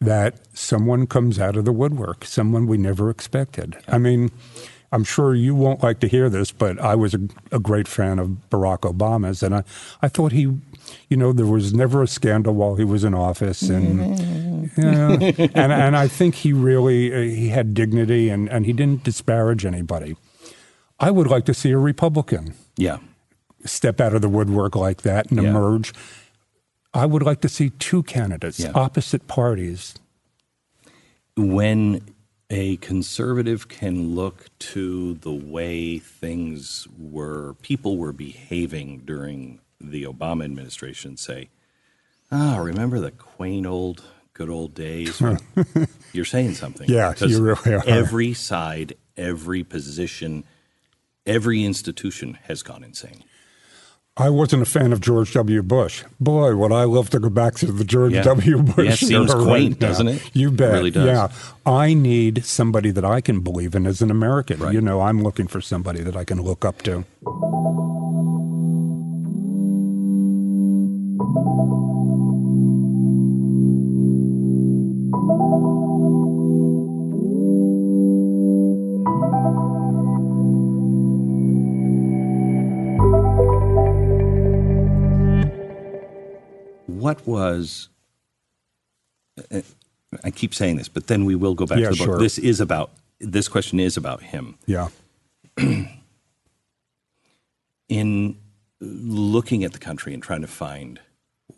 [0.00, 3.76] that someone comes out of the woodwork, someone we never expected.
[3.86, 4.30] I mean,
[4.92, 7.20] I'm sure you won't like to hear this, but I was a,
[7.52, 9.62] a great fan of Barack Obama's, and I,
[10.02, 10.40] I thought he,
[11.08, 15.12] you know, there was never a scandal while he was in office, and yeah,
[15.54, 19.64] and and I think he really uh, he had dignity, and and he didn't disparage
[19.64, 20.16] anybody.
[20.98, 22.98] I would like to see a Republican Yeah.
[23.64, 25.50] step out of the woodwork like that and Yeah.
[25.50, 25.94] emerge.
[26.92, 28.72] I would like to see two candidates, Yeah.
[28.74, 29.94] opposite parties.
[31.36, 32.00] when
[32.50, 40.44] a conservative can look to the way things were, people were behaving during the Obama
[40.44, 41.48] administration, say,
[42.30, 44.02] "Ah, remember the quaint old,
[44.34, 45.22] good old days."
[46.12, 47.82] You're saying something, Yeah, you really are.
[47.86, 50.44] Every side, every position,
[51.24, 53.22] every institution has gone insane.
[54.20, 55.62] I wasn't a fan of George W.
[55.62, 56.04] Bush.
[56.20, 58.22] Boy, would I love to go back to the George Yeah.
[58.22, 58.62] W.
[58.62, 58.76] Bush.
[58.86, 60.30] Yeah, it seems era quaint, right doesn't it?
[60.34, 60.72] You It bet.
[60.74, 61.06] really does.
[61.06, 61.28] Yeah.
[61.64, 64.60] I need somebody that I can believe in as an American.
[64.60, 64.74] Right.
[64.74, 67.04] You know, I'm looking for somebody that I can look up to.
[87.10, 87.88] What was
[90.24, 92.06] I keep saying this, but then we will go back Yeah, to the book.
[92.06, 92.18] sure.
[92.18, 92.90] This is about
[93.20, 94.56] this question is about him.
[94.66, 94.88] Yeah.
[97.88, 98.36] in
[98.80, 101.00] looking at the country and trying to find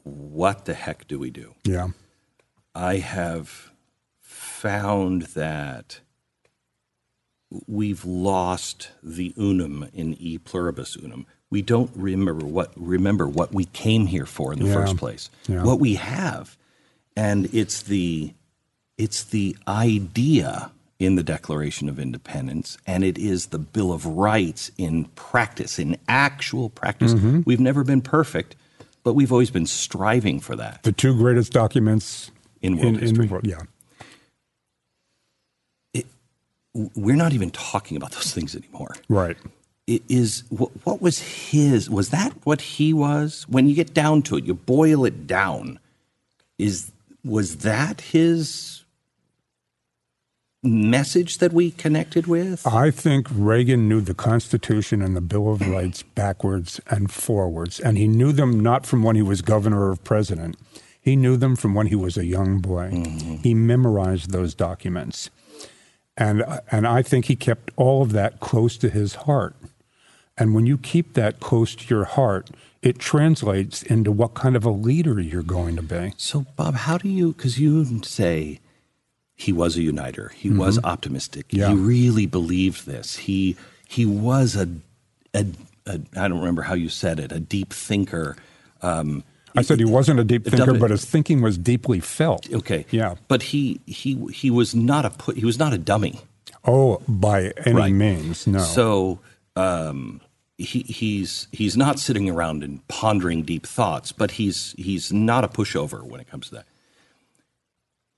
[0.02, 1.88] what the heck do we do, Yeah.
[2.74, 3.70] I have
[4.20, 6.00] found that
[7.66, 11.26] we've lost the unum in e pluribus unum.
[11.52, 14.72] We don't remember what remember what we came here for in the Yeah.
[14.74, 15.28] first place.
[15.46, 15.62] Yeah.
[15.64, 16.56] What we have,
[17.14, 18.32] and it's the
[18.96, 24.70] it's the idea in the Declaration of Independence, and it is the Bill of Rights
[24.78, 27.12] in practice, in actual practice.
[27.12, 27.42] Mm-hmm.
[27.44, 28.56] We've never been perfect,
[29.04, 30.82] but we've always been striving for that.
[30.84, 32.30] The two greatest documents
[32.62, 33.26] In world history.
[33.26, 33.46] the world.
[33.46, 33.62] Yeah.
[36.94, 38.94] We're not even talking about those things anymore.
[39.10, 39.36] Right.
[39.86, 41.90] Is what, what was his?
[41.90, 43.44] Was that what he was?
[43.48, 45.80] When you get down to it, you boil it down.
[46.58, 46.92] Is
[47.24, 48.84] was that his
[50.62, 52.66] message that we connected with?
[52.66, 57.98] I think Reagan knew the Constitution and the Bill of Rights backwards and forwards, and
[57.98, 60.56] he knew them not from when he was governor or president.
[61.00, 62.90] He knew them from when he was a young boy.
[62.92, 63.36] Mm-hmm.
[63.36, 65.30] He memorized those documents.
[66.16, 69.56] And, and I think he kept all of that close to his heart.
[70.42, 72.50] And when you keep that close to your heart,
[72.82, 76.14] it translates into what kind of a leader you're going to be.
[76.16, 77.32] So, Bob, how do you?
[77.32, 78.58] Because you say
[79.36, 80.32] he was a uniter.
[80.34, 81.46] He was optimistic.
[81.50, 81.68] Yeah.
[81.68, 83.16] He really believed this.
[83.16, 83.56] He
[83.88, 84.68] he was a,
[85.32, 85.46] a,
[85.86, 87.30] a I don't remember how you said it.
[87.30, 88.36] A deep thinker.
[88.82, 89.22] Um,
[89.54, 92.52] I said he wasn't a deep thinker, but his thinking was deeply felt.
[92.52, 92.84] okay.
[92.90, 93.14] Yeah.
[93.28, 95.36] But he he he was not a put.
[95.36, 96.20] He was not a dummy.
[96.64, 97.92] Oh, by any Right.
[97.92, 98.58] means, no.
[98.60, 99.20] So
[99.56, 100.20] um,
[100.62, 105.48] he, he's he's not sitting around and pondering deep thoughts, but he's he's not a
[105.48, 106.66] pushover when it comes to that.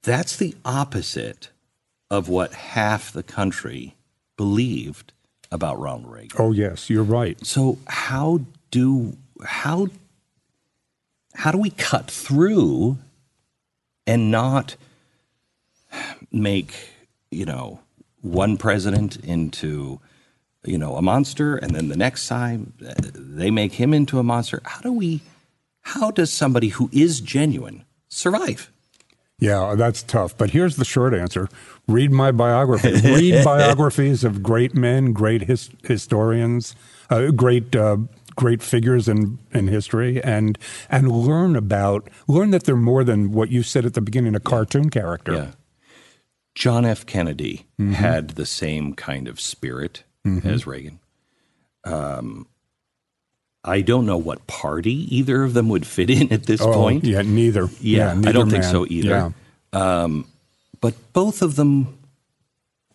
[0.02, 1.48] That's the opposite
[2.10, 3.96] of what half the country
[4.36, 5.12] believed
[5.50, 6.36] about Ronald Reagan.
[6.38, 7.44] oh, yes, you're right.
[7.44, 8.40] So how
[8.70, 9.88] do how
[11.34, 12.98] how do we cut through
[14.06, 14.76] and not
[16.30, 16.74] make
[17.30, 17.80] you know
[18.20, 20.00] one president into
[20.64, 24.22] you know a monster and then the next time uh, they make him into a
[24.22, 25.20] monster how do we
[25.82, 28.70] how does somebody who is genuine survive
[29.40, 30.38] Yeah, that's tough.
[30.38, 31.48] But here's the short answer
[31.88, 32.92] read my biography.
[33.02, 36.74] read biographies of great men, great his, historians,
[37.10, 37.74] uh, great.
[37.76, 37.96] Uh,
[38.36, 40.58] Great figures in, in history, and
[40.90, 44.40] and learn about learn that they're more than what you said at the beginning, a
[44.40, 45.32] cartoon character.
[45.32, 45.50] Yeah.
[46.56, 47.06] John F.
[47.06, 50.98] Kennedy had the same kind of spirit as Reagan.
[51.84, 52.46] Um,
[53.62, 57.04] I don't know what party either of them would fit in at this Oh, point.
[57.04, 57.68] yeah, neither.
[57.80, 59.32] Yeah, I neither don't think so either.
[59.72, 60.08] Yeah.
[60.80, 61.98] But both of them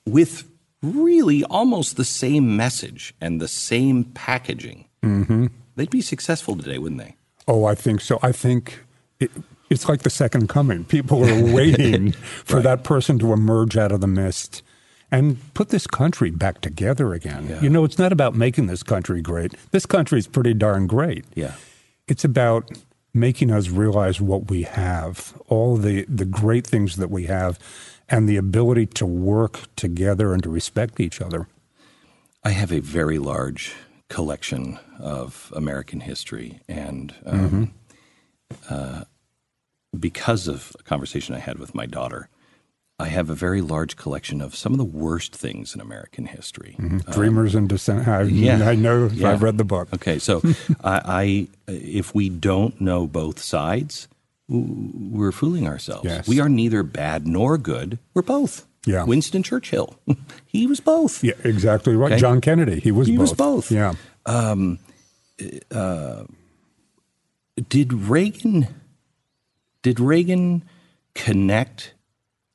[0.06, 0.44] with
[0.84, 4.86] really almost the same message and the same packaging.
[5.04, 5.48] Mm-hmm.
[5.76, 7.16] They'd be successful today, wouldn't they?
[7.48, 8.20] Oh, I think so.
[8.22, 8.86] I think
[9.20, 9.32] it,
[9.72, 10.84] it's like the second coming.
[10.86, 14.62] People are waiting for that person to emerge out of the mist
[15.12, 17.48] and put this country back together again.
[17.50, 17.62] Yeah.
[17.62, 19.54] You know, it's not about making this country great.
[19.72, 21.26] This country is pretty darn great.
[21.36, 21.54] Yeah.
[22.08, 22.70] It's about
[23.14, 27.58] making us realize what we have, all the, the great things that we have,
[28.08, 31.48] and the ability to work together and to respect each other.
[32.44, 33.76] I have a very large
[34.10, 37.74] collection of American history, and um,
[38.70, 39.04] uh,
[39.98, 42.30] because of a conversation I had with my daughter,
[43.00, 46.76] I have a very large collection of some of the worst things in American history.
[46.78, 46.96] Mm-hmm.
[47.08, 48.08] Um, Dreamers and Deceivers.
[48.08, 48.68] I, yeah.
[48.68, 49.08] I know.
[49.08, 49.32] Yeah.
[49.32, 49.88] I've read the book.
[49.94, 50.42] Okay, so
[50.84, 54.08] I, I, if we don't know both sides,
[54.50, 56.06] we're fooling ourselves.
[56.06, 56.28] Yes.
[56.28, 58.00] We are neither bad nor good.
[58.14, 58.66] We're both.
[58.86, 59.04] Yeah.
[59.04, 59.96] Winston Churchill,
[60.46, 61.24] he was both.
[61.24, 62.14] Yeah, exactly right.
[62.14, 62.20] Okay.
[62.20, 62.80] John Kennedy.
[62.80, 63.22] He was He both.
[63.22, 63.72] was both.
[63.72, 63.94] Yeah.
[64.26, 64.80] Um,
[65.72, 66.24] uh,
[67.68, 68.68] did Reagan
[69.82, 70.64] did Reagan
[71.14, 71.94] connect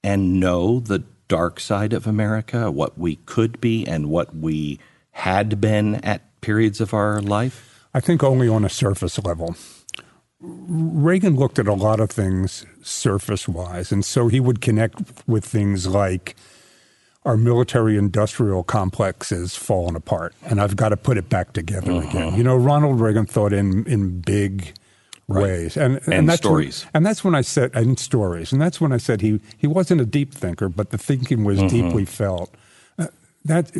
[0.04, 4.78] and know the dark side of America, what we could be and what we
[5.12, 7.86] had been at periods of our life?
[7.94, 9.56] I think only on a surface level.
[10.40, 15.44] Reagan looked at a lot of things surface wise, and so he would connect with
[15.44, 16.36] things like
[17.24, 21.92] our military industrial complex is falling apart, and I've got to put it back together
[21.92, 22.08] Uh-huh.
[22.08, 22.34] again.
[22.36, 24.74] You know, Ronald Reagan thought in, in big
[25.26, 25.76] ways.
[25.76, 26.86] And, And that's when- stories.
[26.94, 28.52] and that's when I said, and stories.
[28.52, 31.58] And that's when I said he, he wasn't a deep thinker, but the thinking was
[31.62, 32.54] deeply felt.
[32.98, 33.06] Uh,
[33.44, 33.70] that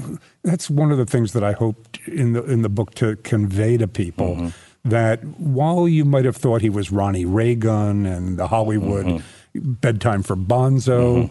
[0.43, 3.77] that's one of the things that I hoped in the in the book to convey
[3.79, 4.53] to people
[4.85, 9.23] that while you might have thought he was Ronnie Reagan and the Hollywood
[9.55, 11.31] bedtime for Bonzo,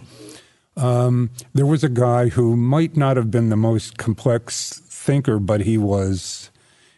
[0.77, 5.61] um, there was a guy who might not have been the most complex thinker, but
[5.61, 6.49] he was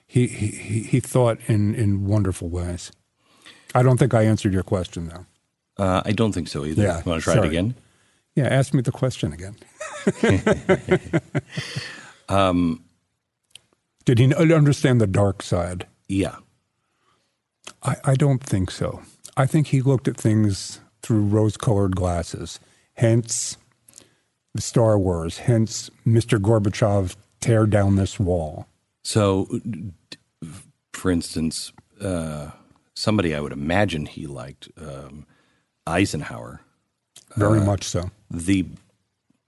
[0.08, 2.92] he, he he thought in in wonderful ways.
[3.76, 5.26] I don't think I answered your question though.
[5.78, 6.82] Uh, I don't think so either.
[6.82, 7.48] Yeah, Want to try sorry.
[7.48, 7.76] it again?
[8.36, 9.56] Yeah, ask me the question again.
[14.06, 15.88] Did he understand the dark side?
[16.08, 16.36] Yeah.
[17.84, 19.02] I, I don't think so.
[19.36, 22.60] I think he looked at things through rose colored glasses.
[22.94, 23.58] Hence,
[24.54, 25.40] the Star Wars.
[25.40, 26.40] Hence, Mr.
[26.40, 28.68] Gorbachev, tear down this wall.
[29.04, 29.60] So,
[30.94, 32.52] for instance, uh,
[32.96, 35.26] somebody I would imagine he liked, um,
[35.86, 36.62] Eisenhower,
[37.36, 38.10] Very much so.
[38.30, 38.66] the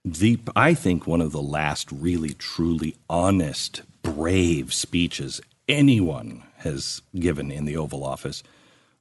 [0.04, 7.50] the I think one of the last really truly honest, brave speeches anyone has given
[7.50, 8.42] in the Oval Office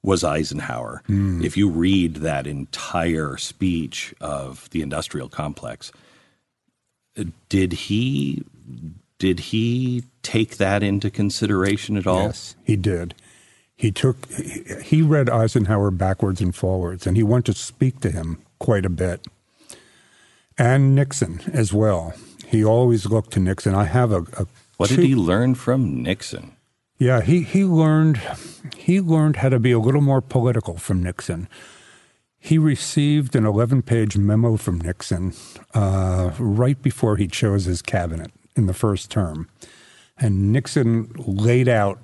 [0.04, 1.04] was Eisenhower.
[1.08, 5.92] If you read that entire speech of the industrial complex,
[7.18, 8.44] uh, did he
[9.20, 12.24] did he take that into consideration at all?
[12.24, 13.16] Yes, he did.
[13.78, 18.40] He took he- read Eisenhower backwards and forwards, and he went to speak to him
[18.60, 19.26] quite a bit.
[20.58, 22.14] And Nixon as well.
[22.48, 23.76] He always looked to Nixon.
[23.76, 24.48] I have a, a
[24.78, 26.54] What did he learn from Nixon?
[26.98, 28.20] Yeah, he, he learned
[28.76, 31.48] he learned how to be a little more political from Nixon.
[32.40, 35.34] He received an 11 page memo from Nixon
[35.76, 39.48] uh, right before he chose his cabinet in the first term.
[40.18, 42.00] And Nixon laid out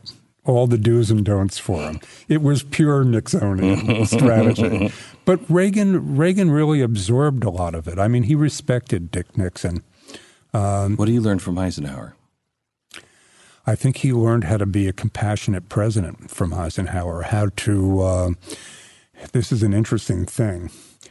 [0.46, 2.00] all the do's and don'ts for him.
[2.28, 4.92] It was pure Nixonian strategy.
[5.26, 7.98] But Reagan Reagan really absorbed a lot of it.
[7.98, 9.84] I mean, he respected Dick Nixon.
[10.52, 12.16] what did he learn from Eisenhower?
[13.66, 18.30] I think he learned how to be a compassionate president from Eisenhower, how to, uh,
[19.32, 20.70] this is an interesting thing,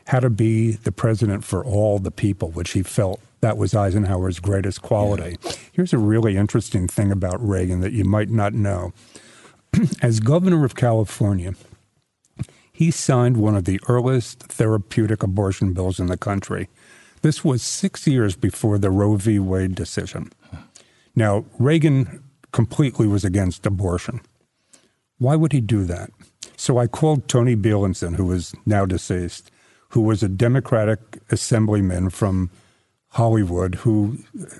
[0.08, 4.38] how to be the president for all the people, which he felt that was Eisenhower's
[4.38, 5.36] greatest quality.
[5.72, 8.92] Here's a really interesting thing about Reagan that you might not know.
[10.02, 11.54] As governor of California,
[12.72, 16.68] he signed one of the earliest therapeutic abortion bills in the country.
[17.22, 19.38] This was six years before the Roe v.
[19.38, 20.30] Wade decision.
[21.14, 24.20] Now, Reagan completely was against abortion.
[25.18, 26.10] Why would he do that?
[26.56, 29.50] So I called Tony Beilenson, who is now deceased,
[29.90, 30.98] who was a Democratic
[31.30, 32.50] assemblyman from
[33.12, 34.18] Hollywood who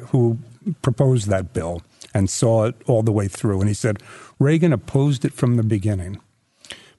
[0.09, 0.39] who
[0.83, 1.83] proposed that bill
[2.15, 3.61] and saw it all the way through.
[3.61, 4.03] And he said
[4.39, 6.21] Reagan opposed it from the beginning,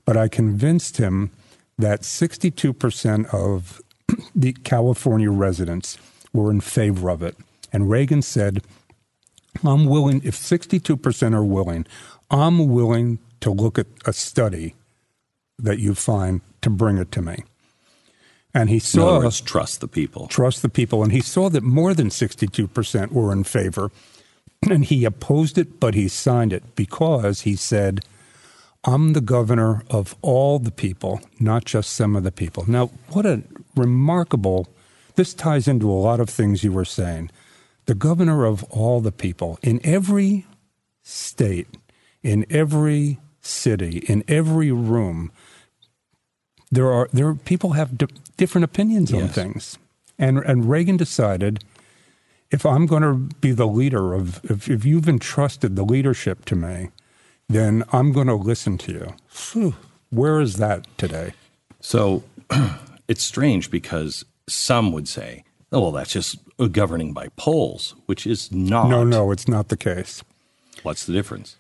[0.06, 1.32] but I convinced him
[1.78, 3.82] that 62% of
[4.36, 5.98] the California residents
[6.34, 7.36] were in favor of it.
[7.72, 8.64] And Reagan said,
[9.64, 11.86] I'm willing, if 62% are willing,
[12.30, 14.76] I'm willing to look at a study
[15.60, 17.44] that you find to bring it to me.
[18.54, 20.28] And he saw words, trust the people.
[20.28, 21.02] trust the people.
[21.02, 23.92] And he saw that more than 62% were in favor.
[24.70, 28.06] And he opposed it, but he signed it because he said,
[28.86, 32.66] I'm the governor of all the people, not just some of the people.
[32.68, 33.44] Now, what a
[33.76, 34.68] remarkable,
[35.16, 37.32] this ties into a lot of things you were saying.
[37.86, 40.46] The governor of all the people in every
[41.02, 41.68] state,
[42.22, 45.32] in every city, in every room,
[46.74, 48.08] there are there are, people have di-
[48.38, 49.78] different opinions on things,
[50.18, 51.64] and and Reagan decided
[52.52, 56.56] if I'm going to be the leader of if, if you've entrusted the leadership to
[56.56, 56.90] me,
[57.50, 59.14] then I'm going to listen to you.
[59.28, 59.76] Phew,
[60.10, 61.34] Where is that today?
[61.82, 62.24] So
[63.08, 68.28] it's strange because some would say, oh, well, that's just uh, governing by polls, which
[68.28, 68.90] is not.
[68.90, 70.24] No, no, it's not the case.
[70.84, 71.56] What's the difference?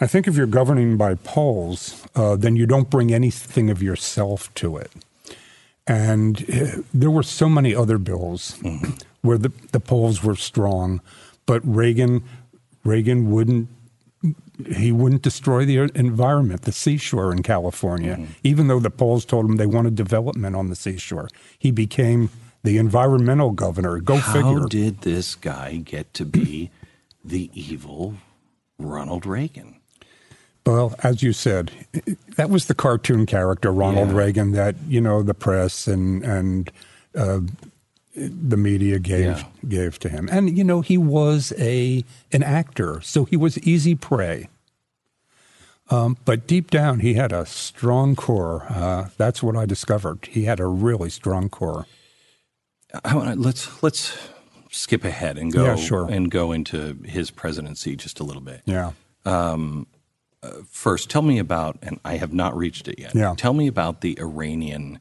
[0.00, 4.52] I think if you're governing by polls, uh, then you don't bring anything of yourself
[4.54, 4.92] to it.
[5.86, 8.58] And uh, there were so many other bills
[9.22, 11.00] where the, the polls were strong,
[11.46, 12.22] but Reagan
[12.84, 13.68] Reagan wouldn't
[14.66, 19.56] he wouldn't destroy the environment, the seashore in California, even though the polls told him
[19.56, 21.28] they wanted development on the seashore.
[21.58, 22.30] He became
[22.64, 23.98] the environmental governor.
[24.00, 24.60] Go How figure.
[24.60, 26.70] How did this guy get to be
[27.24, 28.16] the evil
[28.78, 29.76] Ronald Reagan?
[30.64, 31.70] Well, as you said,
[32.36, 34.16] that was the cartoon character Ronald Yeah.
[34.16, 36.70] Reagan that you know the press and and
[37.14, 37.40] uh,
[38.14, 39.44] the media gave Yeah.
[39.66, 43.94] gave to him, and you know he was a an actor, so he was easy
[43.94, 44.48] prey.
[45.90, 48.66] Um, but deep down, he had a strong core.
[48.68, 50.28] Uh, that's what I discovered.
[50.30, 51.86] He had a really strong core.
[53.04, 54.18] I wanna, let's let's
[54.78, 56.08] skip ahead and go Yeah, sure.
[56.10, 58.62] and go into his presidency just a little bit.
[58.64, 58.92] Yeah.
[60.70, 63.14] First, tell me about, and I have not reached it yet.
[63.14, 63.34] Yeah.
[63.36, 65.00] Tell me about the Iranian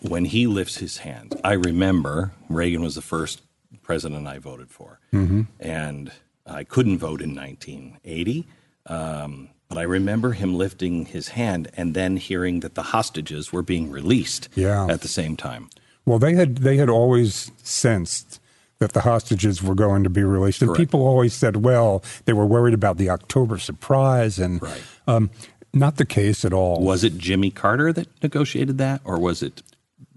[0.00, 1.38] when he lifts his hand.
[1.44, 3.42] I remember Reagan was the first
[3.82, 5.42] president I voted for, Mm-hmm.
[5.60, 6.12] and
[6.46, 8.46] I couldn't vote in 1980.
[8.86, 13.62] Um, but I remember him lifting his hand and then hearing that the hostages were
[13.62, 14.86] being released Yeah.
[14.88, 15.68] at the same time.
[16.06, 18.37] Well, they had they had always sensed
[18.80, 20.78] that the hostages were going to be released, and Correct.
[20.78, 24.82] people always said, "Well, they were worried about the October surprise," and Right.
[25.06, 25.30] um,
[25.74, 26.80] not the case at all.
[26.80, 29.62] Was it Jimmy Carter that negotiated that, or was it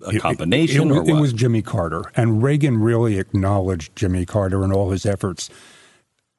[0.06, 1.10] a combination it, it, or what?
[1.10, 5.50] it was Jimmy Carter, and Reagan really acknowledged Jimmy Carter and all his efforts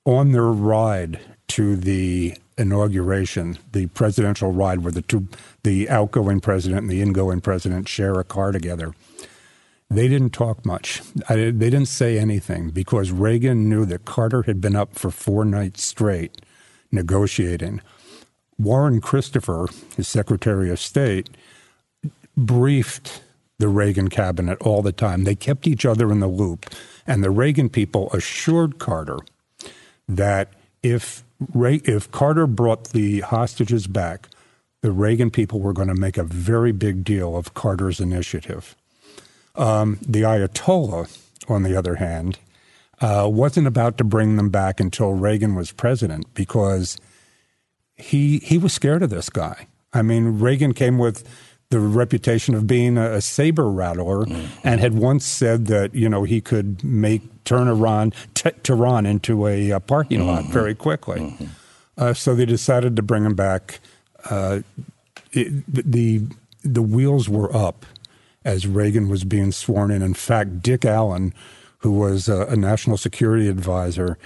[0.05, 5.27] on their ride to the inauguration, the presidential ride where the two,
[5.65, 8.95] the outgoing president and the ingoing president share a car together.
[9.93, 11.03] They didn't talk much.
[11.29, 15.45] I, they didn't say anything because Reagan knew that Carter had been up for four
[15.45, 16.41] nights straight
[16.91, 17.83] negotiating.
[18.59, 21.29] Warren Christopher, his Secretary of State,
[22.37, 23.23] briefed
[23.59, 25.25] the Reagan cabinet all the time.
[25.25, 26.71] They kept each other in the loop.
[27.07, 29.19] And the Reagan people assured Carter
[30.09, 31.23] that if,
[31.55, 34.29] if Carter brought the hostages back,
[34.81, 38.75] the Reagan people were going to make a very big deal of Carter's initiative.
[39.55, 42.39] Um, the Ayatollah, on the other hand,
[43.01, 46.97] uh, wasn't about to bring them back until Reagan was president because
[47.97, 49.67] he he was scared of this guy.
[49.93, 51.29] I mean, Reagan came with
[51.71, 54.47] the reputation of being a, a saber rattler mm-hmm.
[54.63, 59.47] and had once said that you know he could make turn Iran t- Tehran into
[59.49, 60.29] a, a parking mm-hmm.
[60.29, 61.21] lot very quickly.
[61.21, 61.45] Mm-hmm.
[61.99, 63.81] Uh, so they decided to bring him back.
[64.31, 64.61] Uh,
[65.33, 66.23] it, the
[66.63, 67.85] the wheels were up
[68.45, 70.03] as Reagan was being sworn in.
[70.03, 71.35] In fact, Dick Allen,
[71.79, 74.19] who was a, a national security advisor,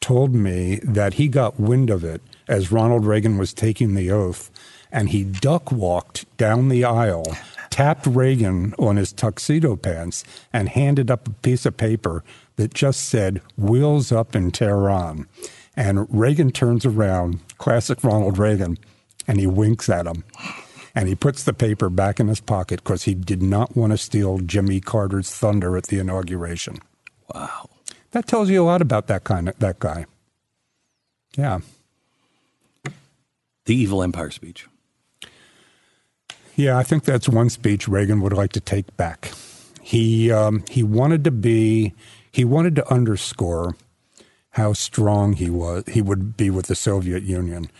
[0.00, 4.50] told me that he got wind of it as Ronald Reagan was taking the oath,
[4.90, 7.36] and he duck walked down the aisle,
[7.70, 12.24] tapped Reagan on his tuxedo pants, and handed up a piece of paper
[12.56, 15.26] that just said, Wheels up in Tehran.
[15.74, 18.76] And Reagan turns around, classic Ronald Reagan,
[19.26, 20.24] and he winks at him
[20.94, 23.98] and he puts the paper back in his pocket because he did not want to
[23.98, 26.78] steal Jimmy Carter's thunder at the inauguration.
[27.34, 27.68] Wow,
[28.10, 30.06] that tells you a lot about that kind of that guy.
[31.36, 31.60] Yeah,
[33.64, 34.66] the evil empire speech.
[36.54, 39.32] Yeah, I think that's one speech Reagan would like to take back.
[39.80, 41.94] He um, he wanted to be
[42.30, 43.76] he wanted to underscore
[44.50, 47.70] how strong he was he would be with the Soviet Union.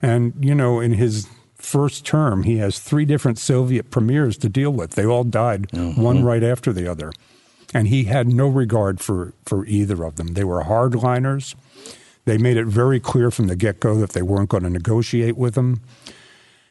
[0.00, 1.28] And you know, in his
[1.60, 4.92] first term, he has three different Soviet premiers to deal with.
[4.92, 6.00] They all died, mm-hmm.
[6.00, 7.12] one right after the other.
[7.72, 10.28] And he had no regard for, for either of them.
[10.28, 11.54] They were hardliners.
[12.24, 15.36] They made it very clear from the get go that they weren't going to negotiate
[15.36, 15.80] with him.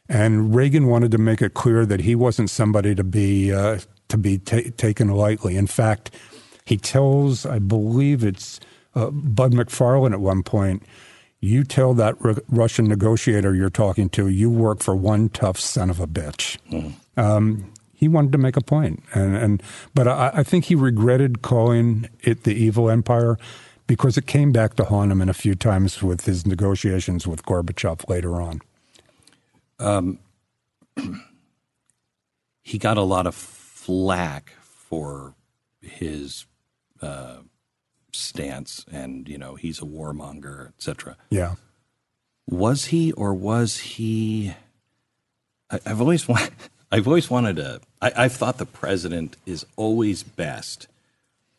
[0.07, 3.79] And Reagan wanted to make it clear that he wasn't somebody to be uh,
[4.09, 5.55] to be ta- taken lightly.
[5.55, 6.11] In fact,
[6.65, 8.59] he tells, I believe it's
[8.95, 10.83] uh, Bud McFarlane at one point,
[11.39, 15.89] you tell that R- Russian negotiator you're talking to, you work for one tough son
[15.89, 16.57] of a bitch.
[16.71, 16.93] Mm.
[17.17, 19.63] Um, he wanted to make a point, and, and
[19.93, 23.37] but I, I, think he regretted calling it the evil empire
[23.87, 27.43] because it came back to haunt him in a few times with his negotiations with
[27.43, 28.61] Gorbachev later on.
[29.79, 30.19] Um,
[32.61, 35.35] he got a lot of flack for
[35.81, 36.45] his
[37.01, 37.37] uh,
[38.11, 41.55] stance and you know he's a warmonger etc yeah.
[42.49, 44.55] Was he or was he
[45.69, 46.51] I, have always wanted
[46.91, 50.87] i've always wanted to I, i've thought the president is always best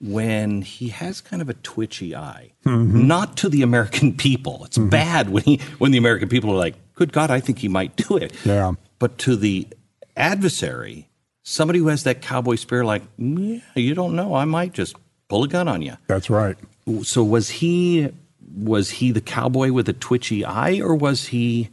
[0.00, 2.52] when he has kind of a twitchy eye.
[2.64, 3.06] Mm-hmm.
[3.06, 4.64] not to the american people.
[4.64, 4.88] It's mm-hmm.
[4.88, 7.96] bad when he when the american people are like good god i think he might
[7.96, 8.34] do it.
[8.44, 8.72] Yeah.
[8.98, 9.68] But to the
[10.16, 11.08] adversary
[11.42, 14.34] somebody who has that cowboy spirit like yeah, you don't know.
[14.34, 14.96] I might just
[15.30, 15.96] pull a gun on you.
[16.08, 16.56] That's right.
[17.02, 18.10] So was he
[18.54, 21.70] was he the cowboy with a twitchy eye, or was he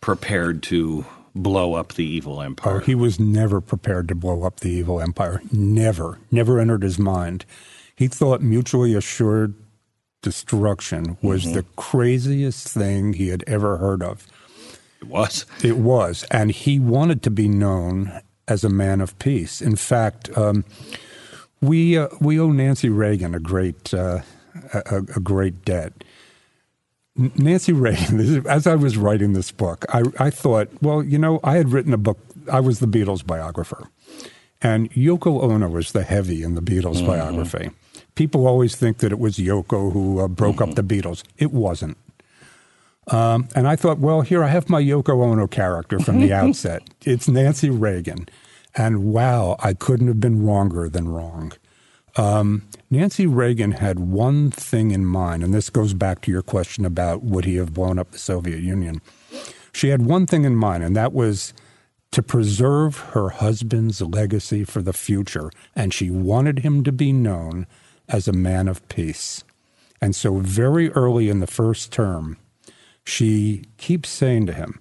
[0.00, 1.04] prepared to
[1.34, 2.76] blow up the evil empire?
[2.76, 5.42] Oh, he was never prepared to blow up the evil empire.
[5.52, 7.44] Never, never entered his mind.
[7.94, 9.54] He thought mutually assured
[10.22, 11.52] destruction was mm-hmm.
[11.52, 14.26] the craziest thing he had ever heard of.
[15.02, 15.44] It was.
[15.62, 19.60] It was, and he wanted to be known as a man of peace.
[19.60, 20.36] In fact.
[20.36, 20.64] Um,
[21.60, 24.20] we uh, we owe Nancy Reagan a great uh,
[24.72, 26.04] a, a, great debt.
[27.16, 31.56] Nancy Reagan, as I was writing this book, I, I thought, well, you know, I
[31.56, 32.18] had written a book.
[32.50, 33.88] I was the Beatles biographer,
[34.62, 37.06] and Yoko Ono was the heavy in the Beatles mm-hmm.
[37.06, 37.70] biography.
[38.14, 40.70] People always think that it was Yoko who uh, broke mm-hmm.
[40.70, 41.22] up the Beatles.
[41.38, 41.96] It wasn't.
[43.08, 46.82] Um, and I thought, well, here I have my Yoko Ono character from the outset.
[47.04, 48.28] It's Nancy Reagan.
[48.74, 51.52] And wow, I couldn't have been wronger than wrong.
[52.16, 56.84] Um, Nancy Reagan had one thing in mind, and this goes back to your question
[56.84, 59.00] about would he have blown up the Soviet Union.
[59.72, 61.52] She had one thing in mind, and that was
[62.12, 67.66] to preserve her husband's legacy for the future, and she wanted him to be known
[68.08, 69.44] as a man of peace.
[70.00, 72.36] And so, very early in the first term,
[73.04, 74.80] she keeps saying to him,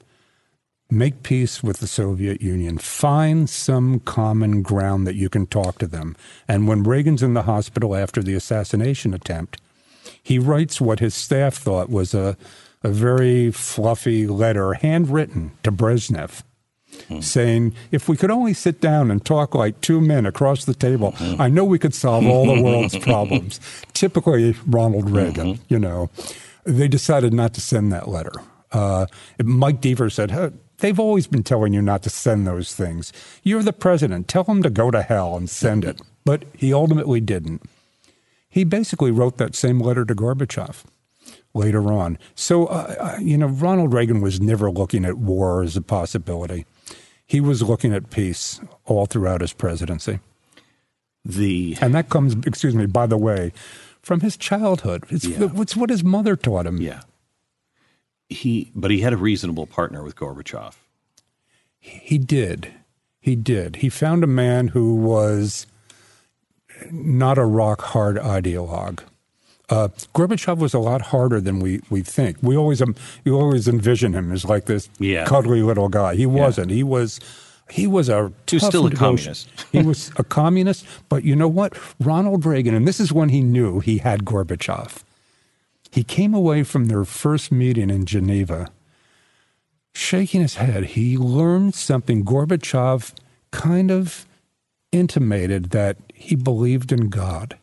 [0.90, 5.88] make peace with the Soviet Union, find some common ground that you can talk to
[5.88, 6.16] them.
[6.48, 9.62] And when Reagan's in the hospital after the assassination attempt,
[10.22, 12.38] he writes what his staff thought was a,
[12.84, 16.44] a very fluffy letter, handwritten to Brezhnev.
[17.08, 17.20] Hmm.
[17.20, 21.12] Saying, if we could only sit down and talk like two men across the table,
[21.12, 21.40] hmm.
[21.40, 23.60] I know we could solve all the world's problems.
[23.94, 25.64] Typically, Ronald Reagan, mm-hmm.
[25.68, 26.10] you know.
[26.64, 28.34] They decided not to send that letter.
[28.72, 29.06] Uh,
[29.42, 33.11] Mike Deaver said, hey, They've always been telling you not to send those things.
[33.43, 34.27] You're the president.
[34.27, 36.01] Tell them to go to hell and send it.
[36.25, 37.63] But he ultimately didn't.
[38.49, 40.84] He basically wrote that same letter to Gorbachev
[41.53, 42.17] later on.
[42.34, 46.65] So, uh, uh, you know, Ronald Reagan was never looking at war as a possibility.
[47.25, 50.19] He was looking at peace all throughout his presidency.
[51.25, 53.51] The and that comes, excuse me, by the way,
[54.01, 55.03] from his childhood.
[55.09, 55.49] It's, yeah.
[55.55, 56.82] it's what his mother taught him.
[56.82, 57.01] Yeah
[58.30, 60.75] he but he had a reasonable partner with Gorbachev.
[61.80, 62.71] He did.
[63.19, 63.77] He did.
[63.77, 65.65] He found a man who was
[66.91, 69.01] not a rock hard ideologue.
[69.69, 72.38] Uh, Gorbachev was a lot harder than we, we think.
[72.41, 75.25] We always um, you always envision him as like this yeah.
[75.25, 76.15] cuddly little guy.
[76.15, 76.69] He wasn't.
[76.69, 76.77] Yeah.
[76.77, 77.19] He was
[77.69, 79.49] he was a he was still a communist.
[79.71, 81.77] he was a communist, but you know what?
[81.99, 85.03] Ronald Reagan, and this is when he knew he had Gorbachev.
[85.92, 88.70] He came away from their first meeting in Geneva
[89.94, 90.86] shaking his head.
[90.86, 92.24] He learned something.
[92.24, 93.14] Gorbachev
[93.52, 94.26] kind of
[94.92, 97.58] intimated that he believed in God.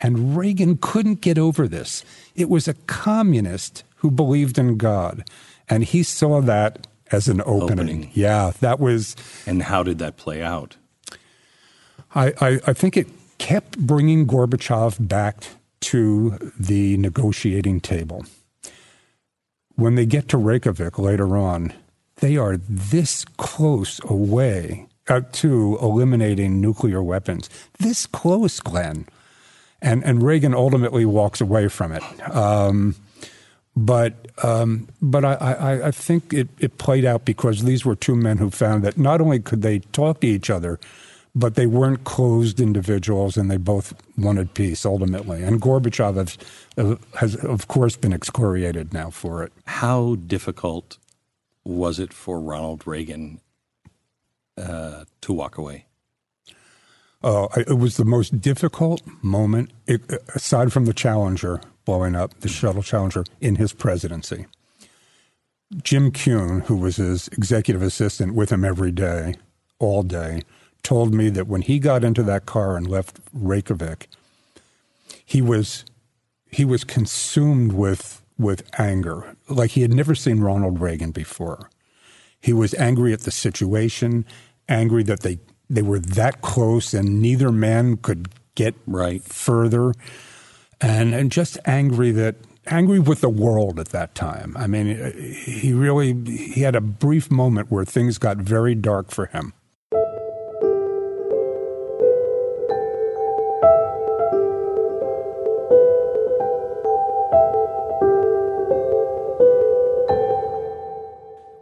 [0.00, 2.04] And Reagan couldn't get over this.
[2.34, 5.28] It was a communist who believed in God.
[5.68, 7.72] And he saw that as an opening.
[7.72, 8.10] opening.
[8.14, 9.16] Yeah, that was.
[9.46, 10.76] And how did that play out?
[12.14, 15.44] I, I, I think it kept bringing Gorbachev back
[15.80, 18.24] to the negotiating table.
[19.76, 21.72] When they get to Reykjavik later on,
[22.16, 27.48] they are this close away uh, to eliminating nuclear weapons.
[27.78, 29.06] This close, Glenn.
[29.80, 32.02] And, and Reagan ultimately walks away from it.
[32.34, 32.96] Um,
[33.76, 38.16] but um, but I, I, I, think it, it played out because these were two
[38.16, 40.78] men who found that not only could they talk to each other,
[41.38, 45.42] but they weren't closed individuals, and they both wanted peace ultimately.
[45.42, 46.38] And Gorbachev has,
[46.76, 49.52] uh, has, of course, been excoriated now for it.
[49.66, 50.98] How difficult
[51.64, 53.40] was it for Ronald Reagan
[54.56, 55.86] uh, to walk away?
[57.22, 60.02] Uh, it was the most difficult moment, it,
[60.34, 64.46] aside from the Challenger blowing up, the shuttle Challenger, in his presidency.
[65.82, 69.34] Jim Kuhn, who was his executive assistant with him every day,
[69.78, 70.42] all day,
[70.88, 74.08] told me that when he got into that car and left Reykjavik,
[75.22, 75.84] he was
[76.50, 81.68] he was consumed with with anger, like he had never seen Ronald Reagan before.
[82.40, 84.24] He was angry at the situation,
[84.66, 89.92] angry that they they were that close and neither man could get right further,
[90.80, 92.36] and and just angry that
[92.66, 94.56] angry with the world at that time.
[94.56, 94.86] I mean,
[95.44, 99.52] he really he had a brief moment where things got very dark for him.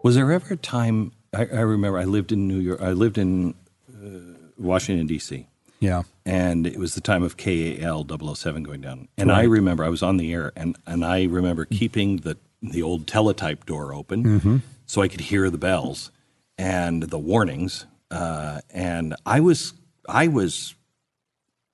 [0.06, 1.10] Was there ever a time?
[1.34, 2.80] I, I remember I lived in New York.
[2.80, 3.54] I lived in
[3.92, 5.48] uh, Washington D.C.
[5.80, 9.08] Yeah, and it was the time of KAL 007 going down.
[9.18, 9.40] And right.
[9.40, 13.08] I remember I was on the air, and and I remember keeping the the old
[13.08, 14.56] teletype door open mm-hmm.
[14.86, 16.12] so I could hear the bells
[16.56, 17.86] and the warnings.
[18.08, 19.74] Uh, and I was
[20.08, 20.76] I was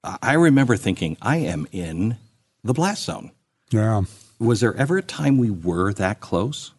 [0.02, 2.16] I remember thinking I am in
[2.64, 3.32] the blast zone.
[3.68, 4.04] Yeah.
[4.38, 6.72] Was there ever a time we were that close?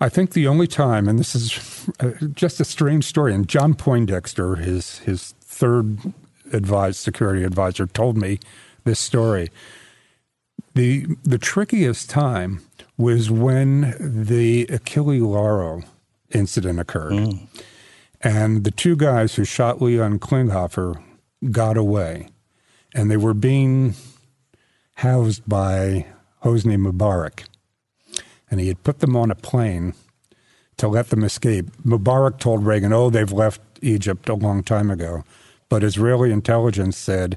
[0.00, 3.74] I think the only time, and this is uh, just a strange story, and John
[3.74, 5.98] Poindexter, his his third
[6.52, 8.38] advised security advisor, told me
[8.84, 9.50] this story.
[10.74, 12.60] the The trickiest time
[12.96, 15.82] was when the Achille Lauro
[16.30, 17.46] incident occurred, mm.
[18.20, 21.02] and the two guys who shot Leon Klinghoffer
[21.50, 22.28] got away,
[22.94, 23.94] and they were being
[24.94, 26.06] housed by
[26.44, 27.46] Hosni Mubarak
[28.50, 29.94] and he had put them on a plane
[30.76, 31.66] to let them escape.
[31.84, 35.24] Mubarak told Reagan, oh, they've left Egypt a long time ago.
[35.68, 37.36] But Israeli intelligence said,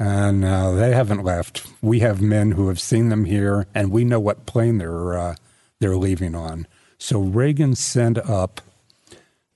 [0.00, 1.66] uh, they haven't left.
[1.82, 5.34] We have men who have seen them here, and we know what plane they're uh,
[5.78, 6.66] they're leaving on.
[6.98, 8.60] So Reagan sent up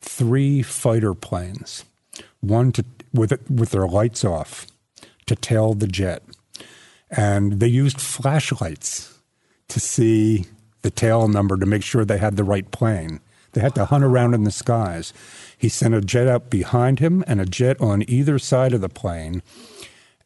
[0.00, 1.84] three fighter planes,
[2.40, 4.66] one to with it, with their lights off,
[5.26, 6.22] to tail the jet,
[7.10, 9.18] and they used flashlights
[9.68, 10.46] to see
[10.84, 13.18] the tail number to make sure they had the right plane.
[13.52, 15.14] They had to hunt around in the skies.
[15.56, 18.88] He sent a jet out behind him and a jet on either side of the
[18.90, 19.42] plane.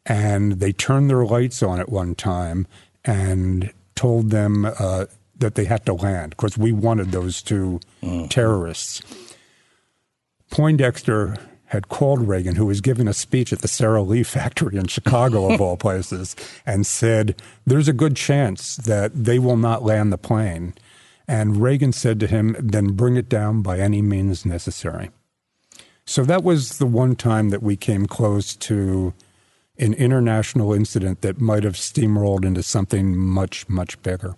[0.05, 2.67] And they turned their lights on at one time
[3.05, 5.05] and told them uh,
[5.37, 7.79] that they had to land because we wanted those 2
[8.29, 9.01] terrorists.
[10.51, 11.37] Poindexter
[11.69, 15.53] had called Reagan, who was giving a speech at the Sara Lee factory in Chicago,
[15.53, 20.17] of all places, and said, There's a good chance that they will not land the
[20.17, 20.73] plane.
[21.27, 25.11] And Reagan said to him, Then bring it down by any means necessary.
[26.07, 29.13] So that was the one time that we came close to
[29.77, 34.35] an international incident that might have steamrolled into something much, much bigger.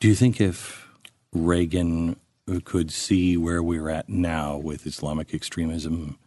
[0.00, 0.88] Do you think if
[1.34, 2.16] Reagan
[2.64, 6.18] could see where we're at now with Islamic extremism,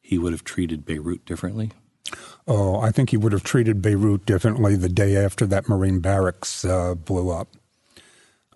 [0.00, 1.72] he would have treated Beirut differently?
[2.46, 6.64] Oh, I think he would have treated Beirut differently the day after that Marine barracks
[6.64, 7.48] uh, blew up.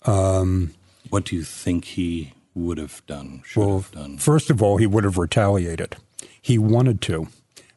[0.07, 0.75] Um,
[1.09, 4.19] what do you think he would have done, should well, have done?
[4.19, 5.97] First of all, he would have retaliated.
[6.41, 7.29] He wanted to.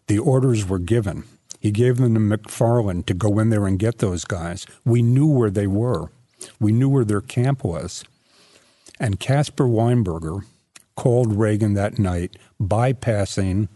[0.07, 1.23] The orders were given.
[1.59, 4.67] He gave them to McFarlane to go in there and get those guys.
[4.85, 6.09] We knew where they were.
[6.59, 8.03] We knew where their camp was.
[8.99, 10.45] And Caspar Weinberger
[10.95, 13.67] called Reagan that night, bypassing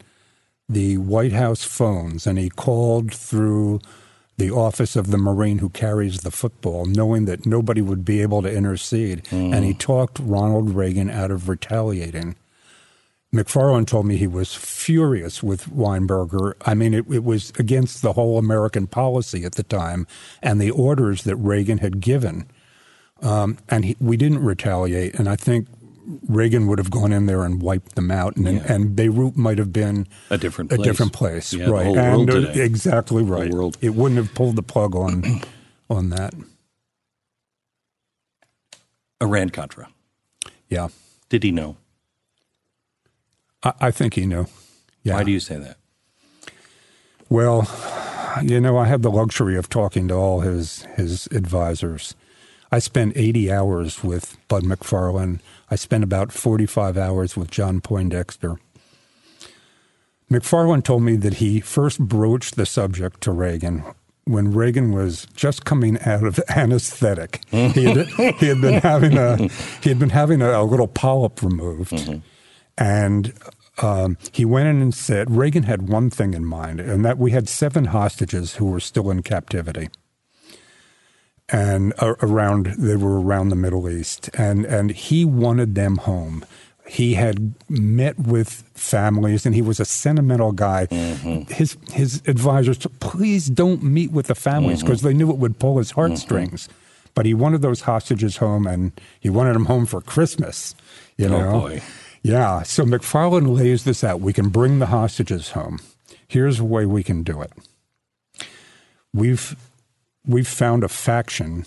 [0.70, 3.80] the White House phones, and he called through
[4.38, 8.41] the office of the Marine who carries the football, knowing that nobody would be able
[8.43, 9.24] to intercede.
[9.26, 9.55] Mm.
[9.55, 12.36] And he talked Ronald Reagan out of retaliating.
[13.34, 16.53] McFarlane told me he was furious with Weinberger.
[16.65, 20.07] I mean, it, it, was against the whole American policy at the time
[20.41, 22.47] and the orders that Reagan had given.
[23.22, 25.15] Um, and he, we didn't retaliate.
[25.15, 25.68] And I think
[26.28, 28.74] Reagan would have gone in there and wiped them out, and, yeah.
[28.74, 30.80] and Beirut might have been a different place.
[30.80, 31.88] a different place, yeah, right?
[31.88, 33.51] and, uh, exactly right.
[33.82, 35.41] It wouldn't have pulled the plug on
[35.89, 36.34] on that.
[39.22, 39.89] Iran Contra.
[40.70, 40.89] Yeah.
[41.30, 41.78] Did he know?
[43.63, 44.47] I, I think he knew.
[45.03, 45.15] Yeah.
[45.15, 45.78] Why do you say that?
[47.30, 47.68] Well,
[48.41, 52.15] you know, I have the luxury of talking to all his his advisors.
[52.72, 55.39] I spent 80 hours with Bud McFarlane.
[55.72, 58.59] I spent about 45 hours with John Poindexter.
[60.30, 63.84] McFarlane told me that he first broached the subject to Reagan
[64.26, 67.41] when Reagan was just coming out of anesthetic.
[67.49, 69.38] he, had, he had been having a
[69.82, 72.18] he had been having a, a little polyp removed, mm-hmm.
[72.78, 73.34] and
[73.78, 77.32] um, he went in and said Reagan had one thing in mind, and that we
[77.32, 79.88] had seven hostages who were still in captivity
[81.50, 86.45] and uh, around they were around the Middle East, and and he wanted them home.
[86.88, 90.88] He had met with families, and he was a sentimental guy.
[90.88, 91.52] Mm-hmm.
[91.54, 95.08] His his advisors, please don't meet with the families because mm-hmm.
[95.08, 96.68] they knew it would pull his heartstrings.
[96.68, 97.12] Mm-hmm.
[97.14, 100.76] But he wanted those hostages home, and he wanted them home for Christmas.
[101.18, 101.80] You know, oh
[102.24, 102.64] yeah.
[102.64, 104.22] So McFarlane lays this out.
[104.22, 105.80] We can bring the hostages home.
[106.28, 107.52] Here's a way we can do it.
[109.14, 109.56] We've
[110.28, 111.66] we've found a faction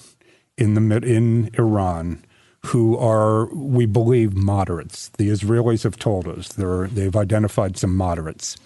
[0.56, 2.22] in the in Iran
[2.66, 5.08] who are, we believe, moderates.
[5.08, 8.56] The Israelis have told us they're, they've identified some moderates,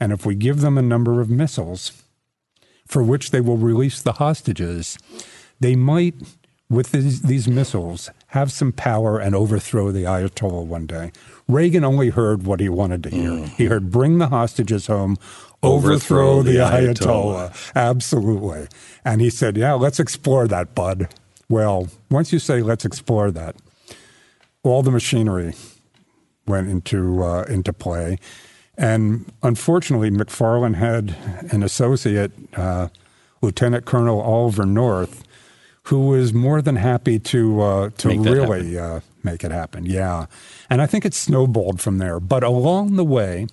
[0.00, 2.02] and if we give them a number of missiles,
[2.86, 4.98] for which they will release the hostages,
[5.60, 6.14] they might,
[6.68, 11.12] with these, these missiles, have some power and overthrow the Ayatollah one day.
[11.48, 13.30] Reagan only heard what he wanted to hear.
[13.30, 13.48] Mm.
[13.50, 15.16] He heard bring the hostages home,
[15.62, 17.50] overthrow, overthrow the, the Ayatollah.
[17.50, 17.72] Ayatollah.
[17.74, 18.68] Absolutely.
[19.04, 21.08] And he said, Yeah, let's explore that, bud.
[21.48, 23.56] Well, once you say let's explore that,
[24.62, 25.54] all the machinery
[26.46, 28.18] went into uh, into play.
[28.78, 31.16] And unfortunately, McFarlane had
[31.50, 32.88] an associate, uh,
[33.40, 35.24] Lieutenant Colonel Oliver North,
[35.84, 39.86] who was more than happy to uh, to make really uh, make it happen.
[39.86, 40.26] Yeah,
[40.68, 42.20] and I think it snowballed from there.
[42.20, 43.46] But along the way,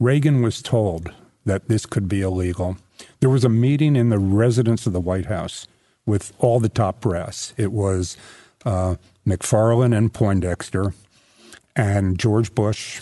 [0.00, 1.12] Reagan was told
[1.44, 2.76] that this could be illegal.
[3.20, 5.66] There was a meeting in the residence of the White House
[6.06, 7.52] with all the top brass.
[7.56, 8.16] It was
[8.64, 8.94] uh,
[9.26, 10.94] McFarlane and Poindexter,
[11.74, 13.00] and George Bush,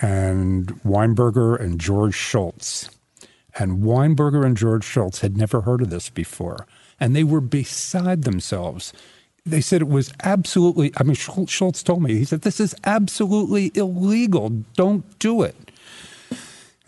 [0.00, 2.88] and Weinberger and George Shultz.
[3.58, 6.66] And Weinberger and George Shultz had never heard of this before,
[6.98, 8.92] and they were beside themselves.
[9.44, 13.70] They said it was absolutely, I mean, Shultz told me, he said, this is absolutely
[13.74, 14.48] illegal.
[14.74, 15.65] Don't do it.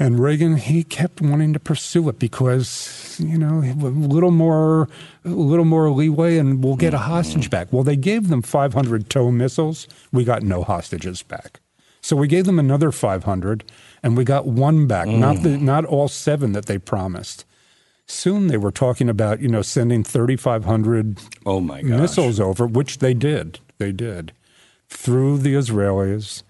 [0.00, 4.88] And Reagan, he kept wanting to pursue it because, you know, a little more,
[5.24, 7.50] a little more leeway, and we'll get a hostage mm-hmm.
[7.50, 7.72] back.
[7.72, 9.88] Well, they gave them 500 TOW missiles.
[10.12, 11.60] We got no hostages back.
[12.00, 13.64] So we gave them another 500,
[14.02, 15.18] and we got one back, mm.
[15.18, 17.44] not the, not all seven that they promised.
[18.06, 23.14] Soon they were talking about, you know, sending 3,500 oh my missiles over, which they
[23.14, 23.58] did.
[23.78, 24.32] They did.
[24.88, 26.44] Through the Israelis,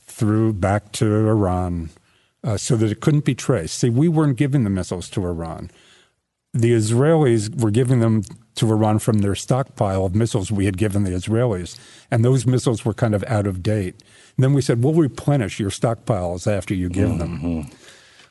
[0.00, 1.90] through back to Iran,
[2.46, 3.78] uh, so that it couldn't be traced.
[3.78, 5.70] See, we weren't giving the missiles to Iran.
[6.54, 8.22] The Israelis were giving them
[8.54, 11.78] to Iran from their stockpile of missiles we had given the Israelis.
[12.10, 13.96] And those missiles were kind of out of date.
[14.36, 17.42] And then we said, we'll replenish your stockpiles after you give mm-hmm.
[17.60, 17.70] them.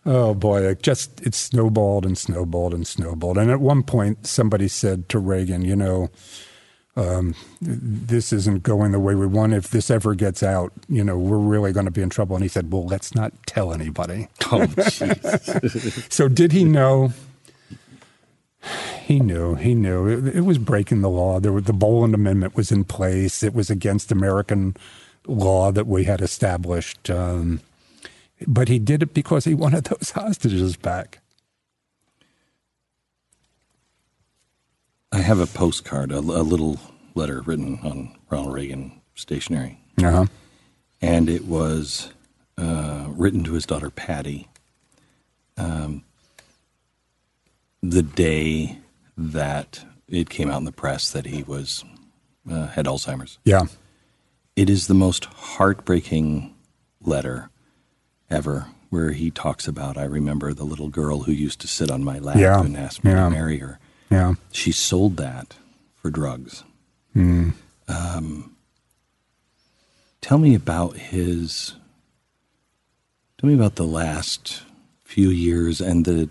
[0.08, 3.38] Oh boy, it just it snowballed and snowballed and snowballed.
[3.38, 6.10] And at one point, somebody said to Reagan, you know,
[6.98, 9.54] um, this isn't going the way we want.
[9.54, 12.36] If this ever gets out, you know, we're really going to be in trouble.
[12.36, 14.28] And he said, well, let's not tell anybody.
[14.52, 14.68] Oh,
[16.10, 17.12] so did he know?
[19.04, 19.56] He knew.
[19.56, 20.08] He knew.
[20.08, 21.40] It, it was breaking the law.
[21.40, 23.42] There was, the Boland Amendment was in place.
[23.42, 24.78] It was against American
[25.26, 27.10] law that we had established.
[27.10, 27.62] Um,
[28.46, 31.20] but he did it because he wanted those hostages back.
[35.16, 36.78] I have a postcard, a, a little
[37.14, 39.80] letter written on Ronald Reagan stationery.
[40.04, 40.26] Uh-huh.
[41.02, 42.12] And it was
[42.58, 44.50] uh, written to his daughter Patty
[45.56, 46.04] um,
[47.82, 48.80] the day
[49.18, 51.86] that it came out in the press that he was
[52.52, 53.40] uh, had Alzheimer's.
[53.46, 53.68] Yeah.
[54.58, 56.54] It is the most heartbreaking
[57.02, 57.50] letter
[58.30, 62.04] ever where he talks about I remember the little girl who used to sit on
[62.04, 62.60] my lap yeah.
[62.60, 63.24] and ask me yeah.
[63.24, 63.80] to marry her.
[64.10, 64.36] Yeah.
[64.52, 65.56] She sold that
[65.96, 66.64] for drugs.
[67.16, 67.54] Mm.
[67.88, 68.56] Um,
[70.22, 71.74] tell me about his.
[73.38, 74.64] Tell me about the last
[75.04, 76.30] few years and the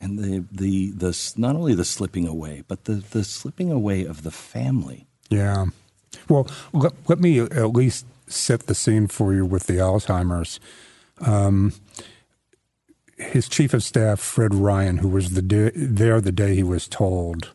[0.00, 4.22] and the the the not only the slipping away, but the the slipping away of
[4.22, 5.06] the family.
[5.28, 5.66] Yeah.
[6.28, 10.58] Well, let, let me at least set the scene for you with the Alzheimer's.
[11.20, 11.72] Um,
[13.20, 16.88] his chief of staff, Fred Ryan, who was the day, there the day he was
[16.88, 17.50] told,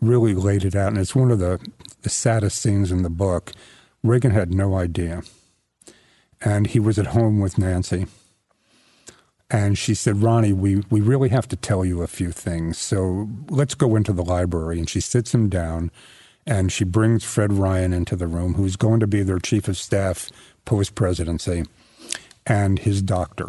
[0.00, 0.88] really laid it out.
[0.88, 1.60] And it's one of the,
[2.02, 3.52] the saddest scenes in the book.
[4.02, 5.22] Reagan had no idea.
[6.40, 8.06] And he was at home with Nancy.
[9.50, 12.78] And she said, Ronnie, we, we really have to tell you a few things.
[12.78, 14.78] So let's go into the library.
[14.78, 15.90] And she sits him down
[16.46, 19.76] and she brings Fred Ryan into the room, who's going to be their chief of
[19.76, 20.30] staff
[20.64, 21.64] post presidency,
[22.46, 23.48] and his doctor.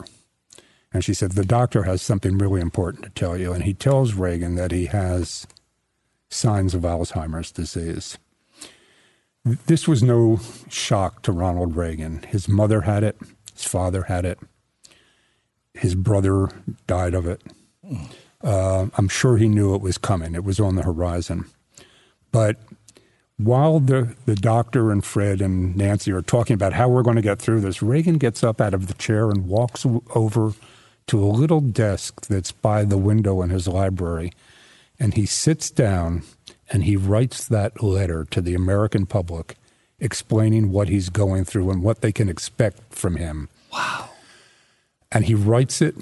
[0.92, 3.54] And she said, The doctor has something really important to tell you.
[3.54, 5.48] And he tells Reagan that he has
[6.30, 8.18] signs of Alzheimer's disease.
[9.46, 12.24] This was no shock to Ronald Reagan.
[12.24, 13.18] His mother had it,
[13.54, 14.40] his father had it,
[15.74, 16.50] his brother
[16.88, 17.42] died of it.
[18.44, 21.46] Uh, I'm sure he knew it was coming, it was on the horizon.
[22.32, 22.58] But
[23.38, 27.22] while the, the doctor and Fred and Nancy are talking about how we're going to
[27.22, 30.54] get through this, Reagan gets up out of the chair and walks over
[31.10, 34.32] to a little desk that's by the window in his library,
[35.00, 36.22] and he sits down
[36.72, 39.56] and he writes that letter to the American public
[40.00, 43.50] explaining what he's going through and what they can expect from him.
[43.74, 44.10] Wow.
[45.12, 45.96] And he writes it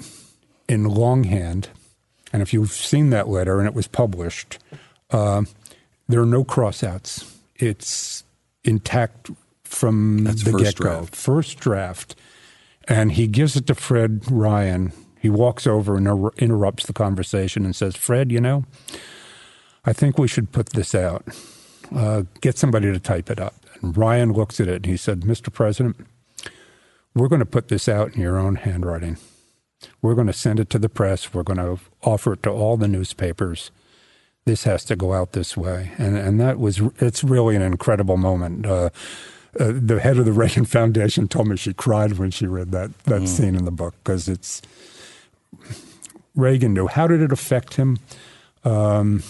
[0.68, 1.70] in longhand.
[2.30, 4.58] And if you've seen that letter and it was published,
[5.10, 5.44] uh,
[6.06, 7.34] there are no crossouts.
[7.56, 8.24] It's
[8.62, 9.30] intact
[9.64, 11.06] from That's the get go.
[11.10, 12.14] First draft.
[12.88, 14.92] And he gives it to Fred Ryan.
[15.20, 18.64] He walks over and inter- interrupts the conversation and says, Fred, you know,
[19.84, 21.26] I think we should put this out.
[21.94, 23.54] Uh, get somebody to type it up.
[23.82, 25.52] And Ryan looks at it and he said, Mr.
[25.52, 25.96] President,
[27.14, 29.18] we're going to put this out in your own handwriting.
[30.02, 31.32] We're going to send it to the press.
[31.32, 33.70] We're going to offer it to all the newspapers.
[34.44, 35.92] This has to go out this way.
[35.98, 38.66] And, and that was, it's really an incredible moment.
[38.66, 38.90] Uh,
[39.58, 42.96] uh, the head of the Reagan Foundation told me she cried when she read that,
[43.04, 43.28] that mm.
[43.28, 44.62] scene in the book because it's,
[46.34, 46.86] Reagan knew.
[46.86, 47.98] How did it affect him?
[48.64, 49.22] Um,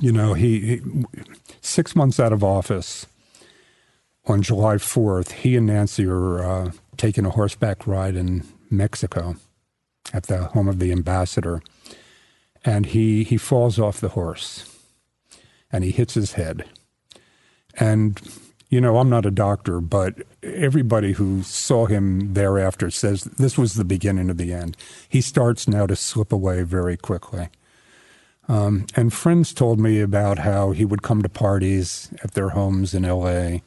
[0.00, 0.80] you know, he, he,
[1.60, 3.06] six months out of office
[4.26, 9.36] on July 4th, he and Nancy are uh, taking a horseback ride in Mexico
[10.12, 11.62] at the home of the ambassador.
[12.64, 14.68] And he, he falls off the horse
[15.70, 16.64] and he hits his head.
[17.78, 18.20] And,
[18.72, 23.74] you know, I'm not a doctor, but everybody who saw him thereafter says this was
[23.74, 24.78] the beginning of the end.
[25.06, 27.50] He starts now to slip away very quickly.
[28.48, 32.94] Um, and friends told me about how he would come to parties at their homes
[32.94, 33.58] in LA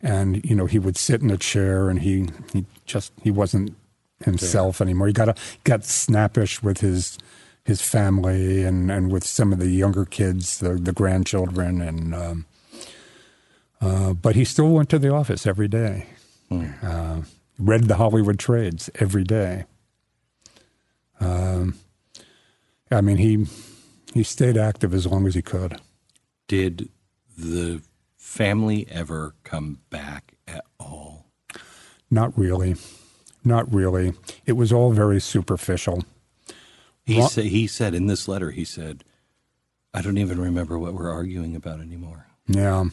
[0.00, 3.76] and you know he would sit in a chair and he he just he wasn't
[4.24, 4.84] himself yeah.
[4.84, 5.06] anymore.
[5.06, 7.18] He got a, got snappish with his
[7.64, 12.46] his family and, and with some of the younger kids, the the grandchildren, and um,
[13.84, 16.06] uh, but he still went to the office every day.
[16.50, 16.82] Mm.
[16.82, 17.22] Uh,
[17.58, 19.64] read the Hollywood trades every day.
[21.20, 21.74] Um,
[22.90, 23.46] I mean, he
[24.12, 25.80] he stayed active as long as he could.
[26.48, 26.88] Did
[27.36, 27.82] the
[28.16, 31.26] family ever come back at all?
[32.10, 32.76] Not really.
[33.44, 34.14] Not really.
[34.46, 36.04] It was all very superficial.
[37.04, 39.04] He, Ro- sa- he said in this letter, he said,
[39.92, 42.26] I don't even remember what we're arguing about anymore.
[42.46, 42.86] Yeah.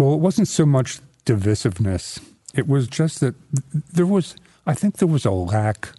[0.00, 2.22] Well, it wasn't so much divisiveness.
[2.54, 3.34] It was just that
[3.92, 4.34] there was,
[4.66, 5.90] I think there was a lack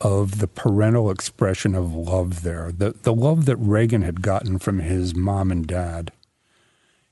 [0.00, 2.72] of the parental expression of love there.
[2.72, 6.10] The, the love that Reagan had gotten from his mom and dad,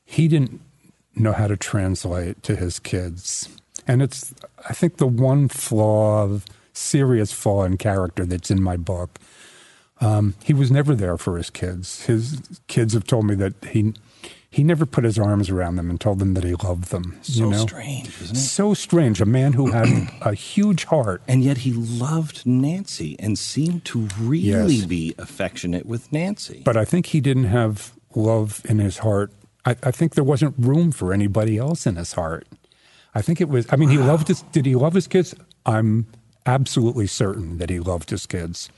[0.06, 0.62] he didn't
[1.16, 3.50] know how to translate to his kids.
[3.86, 4.34] And it's,
[4.66, 6.40] I think, the one flaw,
[6.72, 9.18] serious flaw in character that's in my book.
[10.00, 12.06] Um, he was never there for his kids.
[12.06, 13.92] His kids have told me that he
[14.54, 17.18] he never put his arms around them and told them that he loved them.
[17.22, 17.66] So you know?
[17.66, 18.40] strange, isn't it?
[18.40, 19.20] So strange.
[19.20, 19.88] A man who had
[20.20, 21.22] a huge heart.
[21.26, 24.84] And yet he loved Nancy and seemed to really Yes.
[24.86, 26.62] be affectionate with Nancy.
[26.64, 29.32] But I think he didn't have love in his heart.
[29.64, 32.46] I, I think there wasn't room for anybody else in his heart.
[33.12, 33.66] I think it was.
[33.72, 34.42] I mean, he loved his.
[34.52, 35.34] Did he love his kids?
[35.66, 36.06] I'm
[36.46, 38.70] absolutely certain that he loved his kids.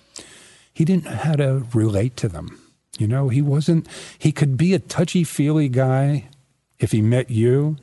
[0.73, 2.61] He didn't know how to relate to them.
[2.99, 3.89] You know, he wasn't.
[4.19, 6.29] He could be a touchy feely guy
[6.79, 7.77] if he met you,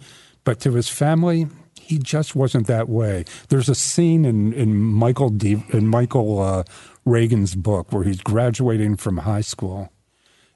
[0.44, 1.48] but to his family,
[1.80, 3.26] he just wasn't that way.
[3.50, 6.64] There's a scene in in Michael D, in Michael uh,
[7.06, 9.92] Reagan's book where he's graduating from high school,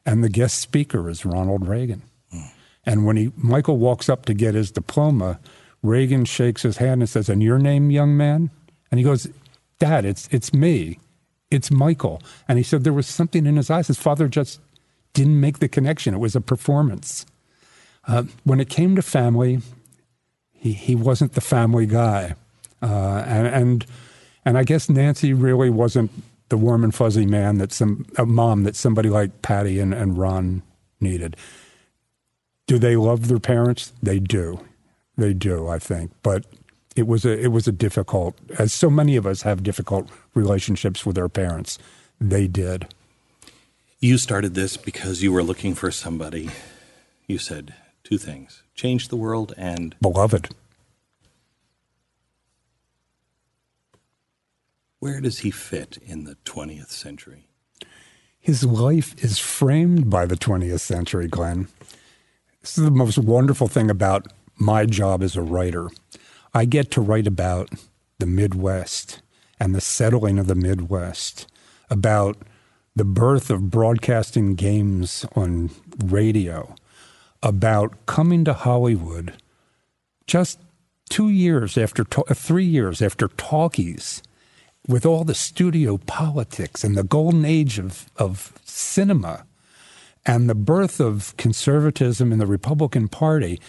[0.06, 2.02] and the guest speaker is Ronald Reagan.
[2.86, 5.40] And when he Michael walks up to get his diploma,
[5.84, 8.50] Reagan shakes his hand and says, "And your name, young man?"
[8.90, 9.28] And he goes,
[9.80, 10.98] "Dad, it's it's me,
[11.52, 13.88] it's Michael." And he said there was something in his eyes.
[13.88, 14.60] His father just
[15.14, 16.14] didn't make the connection.
[16.14, 17.26] It was a performance.
[18.08, 19.62] Uh, when it came to family,
[20.54, 22.36] he he wasn't the family guy,
[22.82, 23.86] uh, and and
[24.46, 26.12] and I guess Nancy really wasn't
[26.50, 30.18] the warm and fuzzy man that some a mom that somebody like Patty and, and
[30.18, 30.62] Ron
[31.02, 31.36] needed.
[32.66, 33.92] Do they love their parents?
[34.02, 34.60] They do,
[35.18, 35.68] they do.
[35.68, 36.46] I think, but
[36.98, 41.06] it was a it was a difficult, as so many of us have difficult relationships
[41.06, 41.78] with our parents.
[42.20, 42.88] They did.
[44.00, 46.50] you started this because you were looking for somebody.
[47.28, 47.74] You said
[48.04, 50.50] two things change the world and Beloved.
[55.00, 57.48] where does he fit in the 20th century?
[58.40, 61.68] His life is framed by the 20th century, Glenn.
[62.62, 64.28] This is the most wonderful thing about
[64.58, 65.90] my job as a writer.
[66.58, 67.70] I get to write about
[68.18, 69.22] the Midwest
[69.60, 71.46] and the settling of the Midwest,
[71.88, 72.36] about
[72.96, 75.70] the birth of broadcasting games on
[76.04, 76.74] radio,
[77.44, 79.34] about coming to Hollywood
[80.26, 80.60] just
[81.12, 84.24] two years after, uh, three years after talkies
[84.88, 89.46] with all the studio politics and the golden age of, of cinema
[90.26, 93.62] and the birth of conservatism in the Republican Party,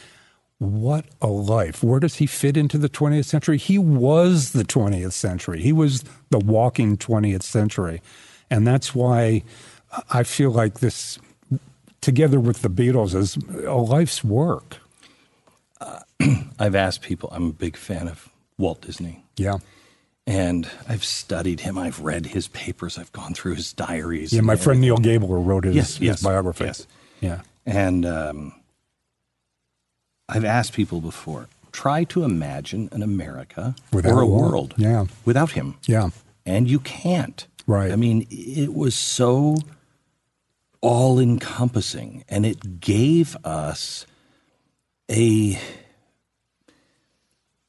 [0.59, 1.83] what a life.
[1.85, 3.59] Where does he fit into the 20th century?
[3.59, 5.61] He was the 20th century.
[5.63, 8.03] He was the walking 20th century.
[8.51, 9.45] And that's why
[10.11, 11.19] I feel like this,
[12.01, 14.79] together with the Beatles, is a life's work.
[16.59, 18.29] I've asked people, I'm a big fan of
[18.59, 19.25] Walt Disney.
[19.37, 19.59] Yeah.
[20.27, 21.79] And I've studied him.
[21.79, 22.99] I've read his papers.
[22.99, 24.33] I've gone through his diaries.
[24.33, 24.81] Yeah, my friend.
[24.81, 26.65] Neil Gabler wrote his, Yes, his yes, biography.
[26.65, 26.87] yes.
[27.21, 27.41] Yeah.
[27.65, 28.53] And um,
[30.29, 35.07] I've asked people before try to imagine an America Without or a world Yeah.
[35.25, 35.77] without him.
[35.87, 36.11] Yeah.
[36.45, 37.47] And you can't.
[37.67, 37.93] Right.
[37.93, 39.57] I mean, it was so
[40.81, 44.07] all encompassing and it gave us
[45.11, 45.59] a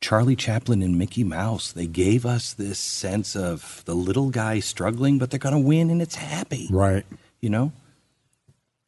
[0.01, 1.71] Charlie Chaplin and Mickey Mouse.
[1.71, 5.89] They gave us this sense of the little guy struggling, but they're going to win
[5.89, 6.67] and it's happy.
[6.71, 7.05] Right.
[7.41, 7.71] You know?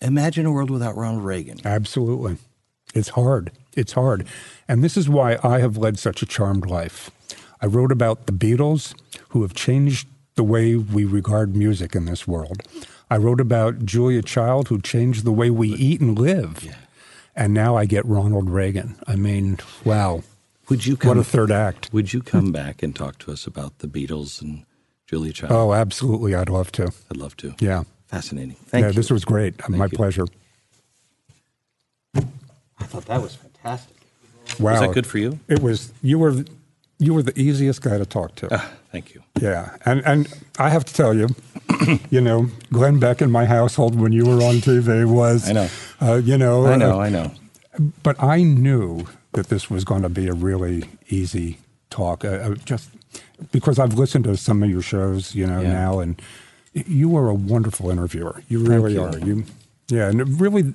[0.01, 1.59] Imagine a world without Ronald Reagan.
[1.65, 2.37] Absolutely.
[2.95, 3.51] It's hard.
[3.75, 4.27] It's hard.
[4.67, 7.11] And this is why I have led such a charmed life.
[7.61, 8.93] I wrote about the Beatles,
[9.29, 12.63] who have changed the way we regard music in this world.
[13.09, 16.73] I wrote about Julia Child, who changed the way we eat and live.
[17.35, 18.97] And now I get Ronald Reagan.
[19.07, 20.23] I mean, wow.
[20.69, 21.91] Would you What come a third act.
[21.91, 24.65] Would you come back and talk to us about the Beatles and
[25.05, 25.51] Julia Child?
[25.51, 26.33] Oh, absolutely.
[26.33, 26.91] I'd love to.
[27.09, 27.53] I'd love to.
[27.59, 27.83] Yeah.
[28.07, 28.55] Fascinating.
[28.67, 28.93] Thank yeah, you.
[28.93, 29.67] this was great.
[29.69, 29.89] My you.
[29.89, 30.25] pleasure.
[32.15, 33.50] I thought that was fantastic.
[33.63, 33.79] Wow.
[34.59, 35.39] Was that good for you?
[35.47, 36.43] It was you were
[36.99, 38.47] you were the easiest guy to talk to.
[38.51, 39.23] Ah, thank you.
[39.39, 40.27] Yeah, and and
[40.59, 41.29] I have to tell you,
[42.09, 45.69] you know, Glenn Beck in my household when you were on TV was, I know.
[46.01, 47.31] uh, you know, I know, uh, I know.
[48.03, 51.57] but I knew that this was going to be a really easy
[51.89, 52.89] talk, uh, uh, just
[53.51, 55.73] because I've listened to some of your shows, you know, Yeah.
[55.73, 56.21] now, and
[56.73, 58.43] you are a wonderful interviewer.
[58.49, 59.03] You really you.
[59.03, 59.17] are.
[59.17, 59.45] You
[59.91, 60.73] Yeah, and really,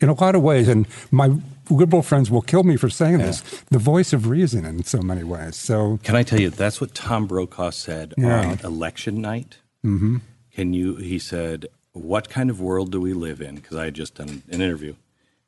[0.00, 1.30] in a lot of ways, and my
[1.70, 5.22] liberal friends will kill me for saying this, the voice of reason in so many
[5.24, 5.56] ways.
[5.56, 8.50] So, Can I tell you, that's what Tom Brokaw said Yeah.
[8.50, 9.58] on election night.
[9.84, 10.18] Mm-hmm.
[10.52, 13.54] Can you, he said, what kind of world do we live in?
[13.56, 14.90] Because I had just done an interview.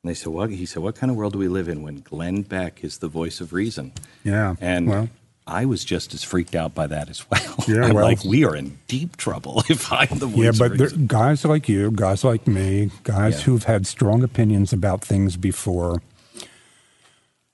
[0.01, 0.49] And they said, what?
[0.49, 3.07] He said, what kind of world do we live in when Glenn Beck is the
[3.07, 3.93] voice of reason?
[4.23, 4.55] yeah.
[4.61, 5.09] And well,
[5.45, 7.55] I was just as freaked out by that as well.
[7.67, 10.89] Yeah, I'm well- like, we are in deep trouble if I'm the yeah, but there,
[10.89, 13.41] guys like you, guys like me, guys Yeah.
[13.45, 16.01] who've had strong opinions about things before,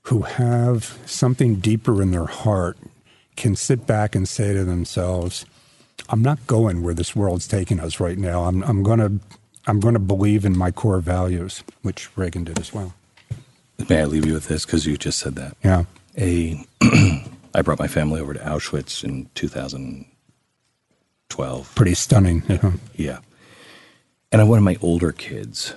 [0.04, 2.78] who have something deeper in their heart,
[3.36, 5.46] can sit back and say to themselves,
[6.10, 8.44] "I'm not going where this world's taking us right now.
[8.46, 9.12] I'm, I'm gonna,
[9.68, 12.94] I'm gonna believe in my core values," which Reagan did as well.
[13.88, 14.66] May I leave you with this?
[14.66, 15.56] Because you just said that.
[15.64, 15.86] Yeah.
[16.18, 16.66] a
[17.60, 21.76] I brought my family over to Auschwitz in 2012.
[21.76, 22.42] Pretty stunning.
[22.48, 22.72] Yeah.
[22.96, 23.20] Yeah.
[24.32, 25.74] And I wanted my older kids,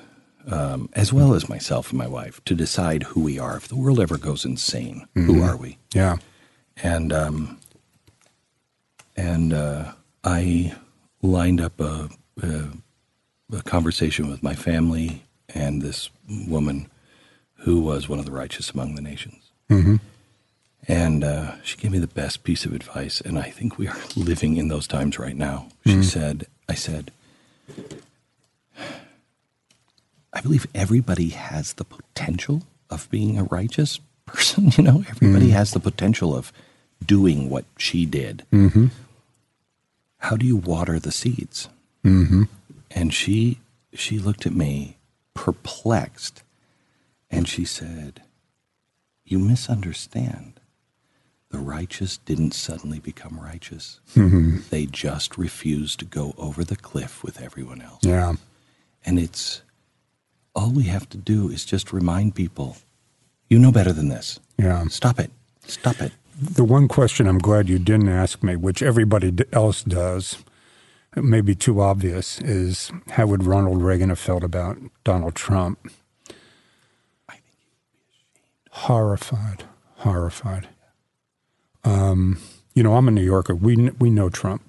[0.46, 3.56] um, as well as myself and my wife, to decide who we are.
[3.56, 5.78] If the world ever goes insane, who are we?
[5.92, 6.18] Yeah.
[6.76, 7.58] And um,
[9.16, 9.90] and uh,
[10.22, 10.76] I
[11.20, 12.10] lined up a,
[12.42, 12.68] a,
[13.52, 16.10] a conversation with my family and this
[16.46, 16.88] woman
[17.54, 19.50] who was one of the righteous among the nations.
[20.88, 23.96] And uh, she gave me the best piece of advice, and I think we are
[24.16, 25.68] living in those times right now.
[25.86, 27.12] She said, I said,
[30.32, 34.72] I believe everybody has the potential of being a righteous person.
[34.76, 36.52] You know, everybody has the potential of
[37.04, 38.44] doing what she did.
[38.52, 38.86] Mm-hmm.
[40.18, 41.68] How do you water the seeds?
[42.04, 42.44] Mm-hmm.
[42.90, 43.58] And she
[43.94, 44.96] she looked at me
[45.34, 46.42] perplexed,
[47.30, 48.22] and she said,
[49.24, 50.51] "You misunderstand.
[51.52, 54.00] The righteous didn't suddenly become righteous.
[54.16, 54.62] Mm-hmm.
[54.70, 58.34] They just refused to go over the cliff with everyone else." Yeah.
[59.04, 59.62] And it's
[60.54, 62.78] all we have to do is just remind people,
[63.48, 64.40] you know better than this.
[64.58, 64.86] Yeah.
[64.86, 65.30] Stop it.
[65.66, 66.12] Stop it.
[66.40, 70.38] The one question I'm glad you didn't ask me, which everybody else does,
[71.16, 75.78] it may be too obvious, is how would Ronald Reagan have felt about Donald Trump?
[77.28, 78.86] I think he would be ashamed.
[78.86, 79.64] Horrified,
[79.96, 80.68] horrified.
[81.84, 82.38] Um,
[82.74, 83.54] you know, I'm a New Yorker.
[83.54, 84.62] We we know Trump.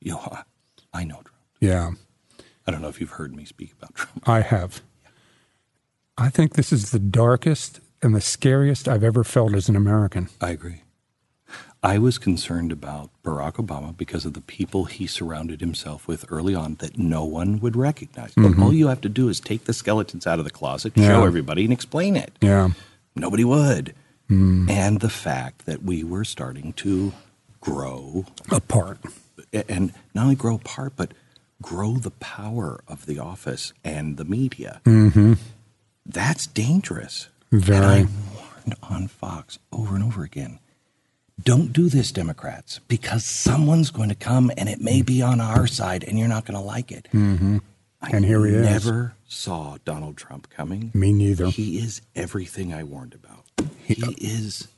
[0.00, 0.38] you know,
[0.92, 1.30] I know Trump.
[1.60, 1.90] Yeah,
[2.66, 4.28] I don't know if you've heard me speak about Trump.
[4.28, 4.80] I have.
[6.16, 10.28] I think this is the darkest and the scariest I've ever felt as an American.
[10.40, 10.82] I agree.
[11.82, 16.54] I was concerned about Barack Obama because of the people he surrounded himself with early
[16.54, 18.32] on that no one would recognize.
[18.36, 21.08] But all you have to do is take the skeletons out of the closet, Yeah.
[21.08, 22.32] show everybody, and explain it.
[22.40, 22.70] Yeah,
[23.14, 23.94] Nobody would.
[24.28, 27.12] And the fact that we were starting to
[27.60, 28.98] grow apart.
[29.68, 31.12] and not only grow apart, but
[31.62, 34.80] grow the power of the office and the media.
[36.06, 37.28] That's dangerous.
[37.52, 38.00] Very.
[38.00, 40.58] And I warned on Fox over and over again.
[41.42, 45.66] Don't do this, Democrats, because someone's going to come and it may be on our
[45.66, 47.08] side and you're not going to like it.
[47.12, 47.58] Mm-hmm.
[48.02, 48.66] And here he is.
[48.66, 50.90] never saw Donald Trump coming.
[50.94, 51.46] Me neither.
[51.46, 53.33] He is everything I warned about.
[53.84, 54.68] He is.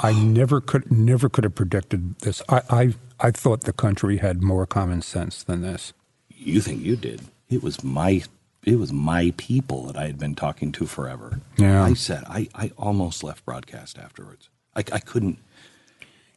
[0.00, 2.42] I never could never could have predicted this.
[2.48, 5.92] I, I I thought the country had more common sense than this.
[6.28, 7.22] You think you did?
[7.50, 8.22] It was my.
[8.64, 11.40] It was my people that I had been talking to forever.
[11.56, 11.82] Yeah.
[11.82, 12.48] I said I.
[12.54, 14.48] I almost left broadcast afterwards.
[14.76, 15.38] I, I couldn't.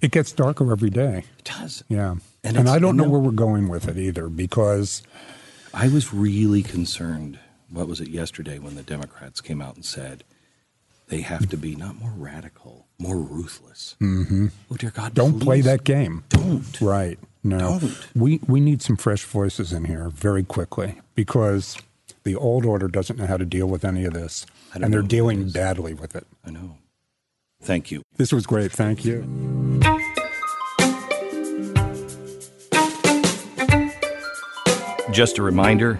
[0.01, 1.25] It gets darker every day.
[1.37, 1.83] It does.
[1.87, 2.15] Yeah.
[2.43, 5.03] And And, I don't and know no- where we're going with it either because
[5.73, 7.37] I was really concerned.
[7.69, 10.23] What was it yesterday when the Democrats came out and said
[11.11, 13.95] they have to be not more radical, more ruthless?
[13.99, 14.47] Mm-hmm.
[14.71, 15.13] Oh dear God!
[15.13, 16.23] don't play that game.
[16.29, 16.79] Don't.
[16.79, 17.19] Right.
[17.43, 17.79] No.
[17.79, 18.07] Don't.
[18.15, 21.77] We we need some fresh voices in here very quickly because
[22.23, 24.45] the old order doesn't know how to deal with any of this.
[24.73, 26.25] And they're know who it dealing badly with it.
[26.45, 26.77] I know.
[27.61, 28.03] Thank you.
[28.15, 28.71] This was great.
[28.71, 29.21] Thank you.
[35.11, 35.99] Just a reminder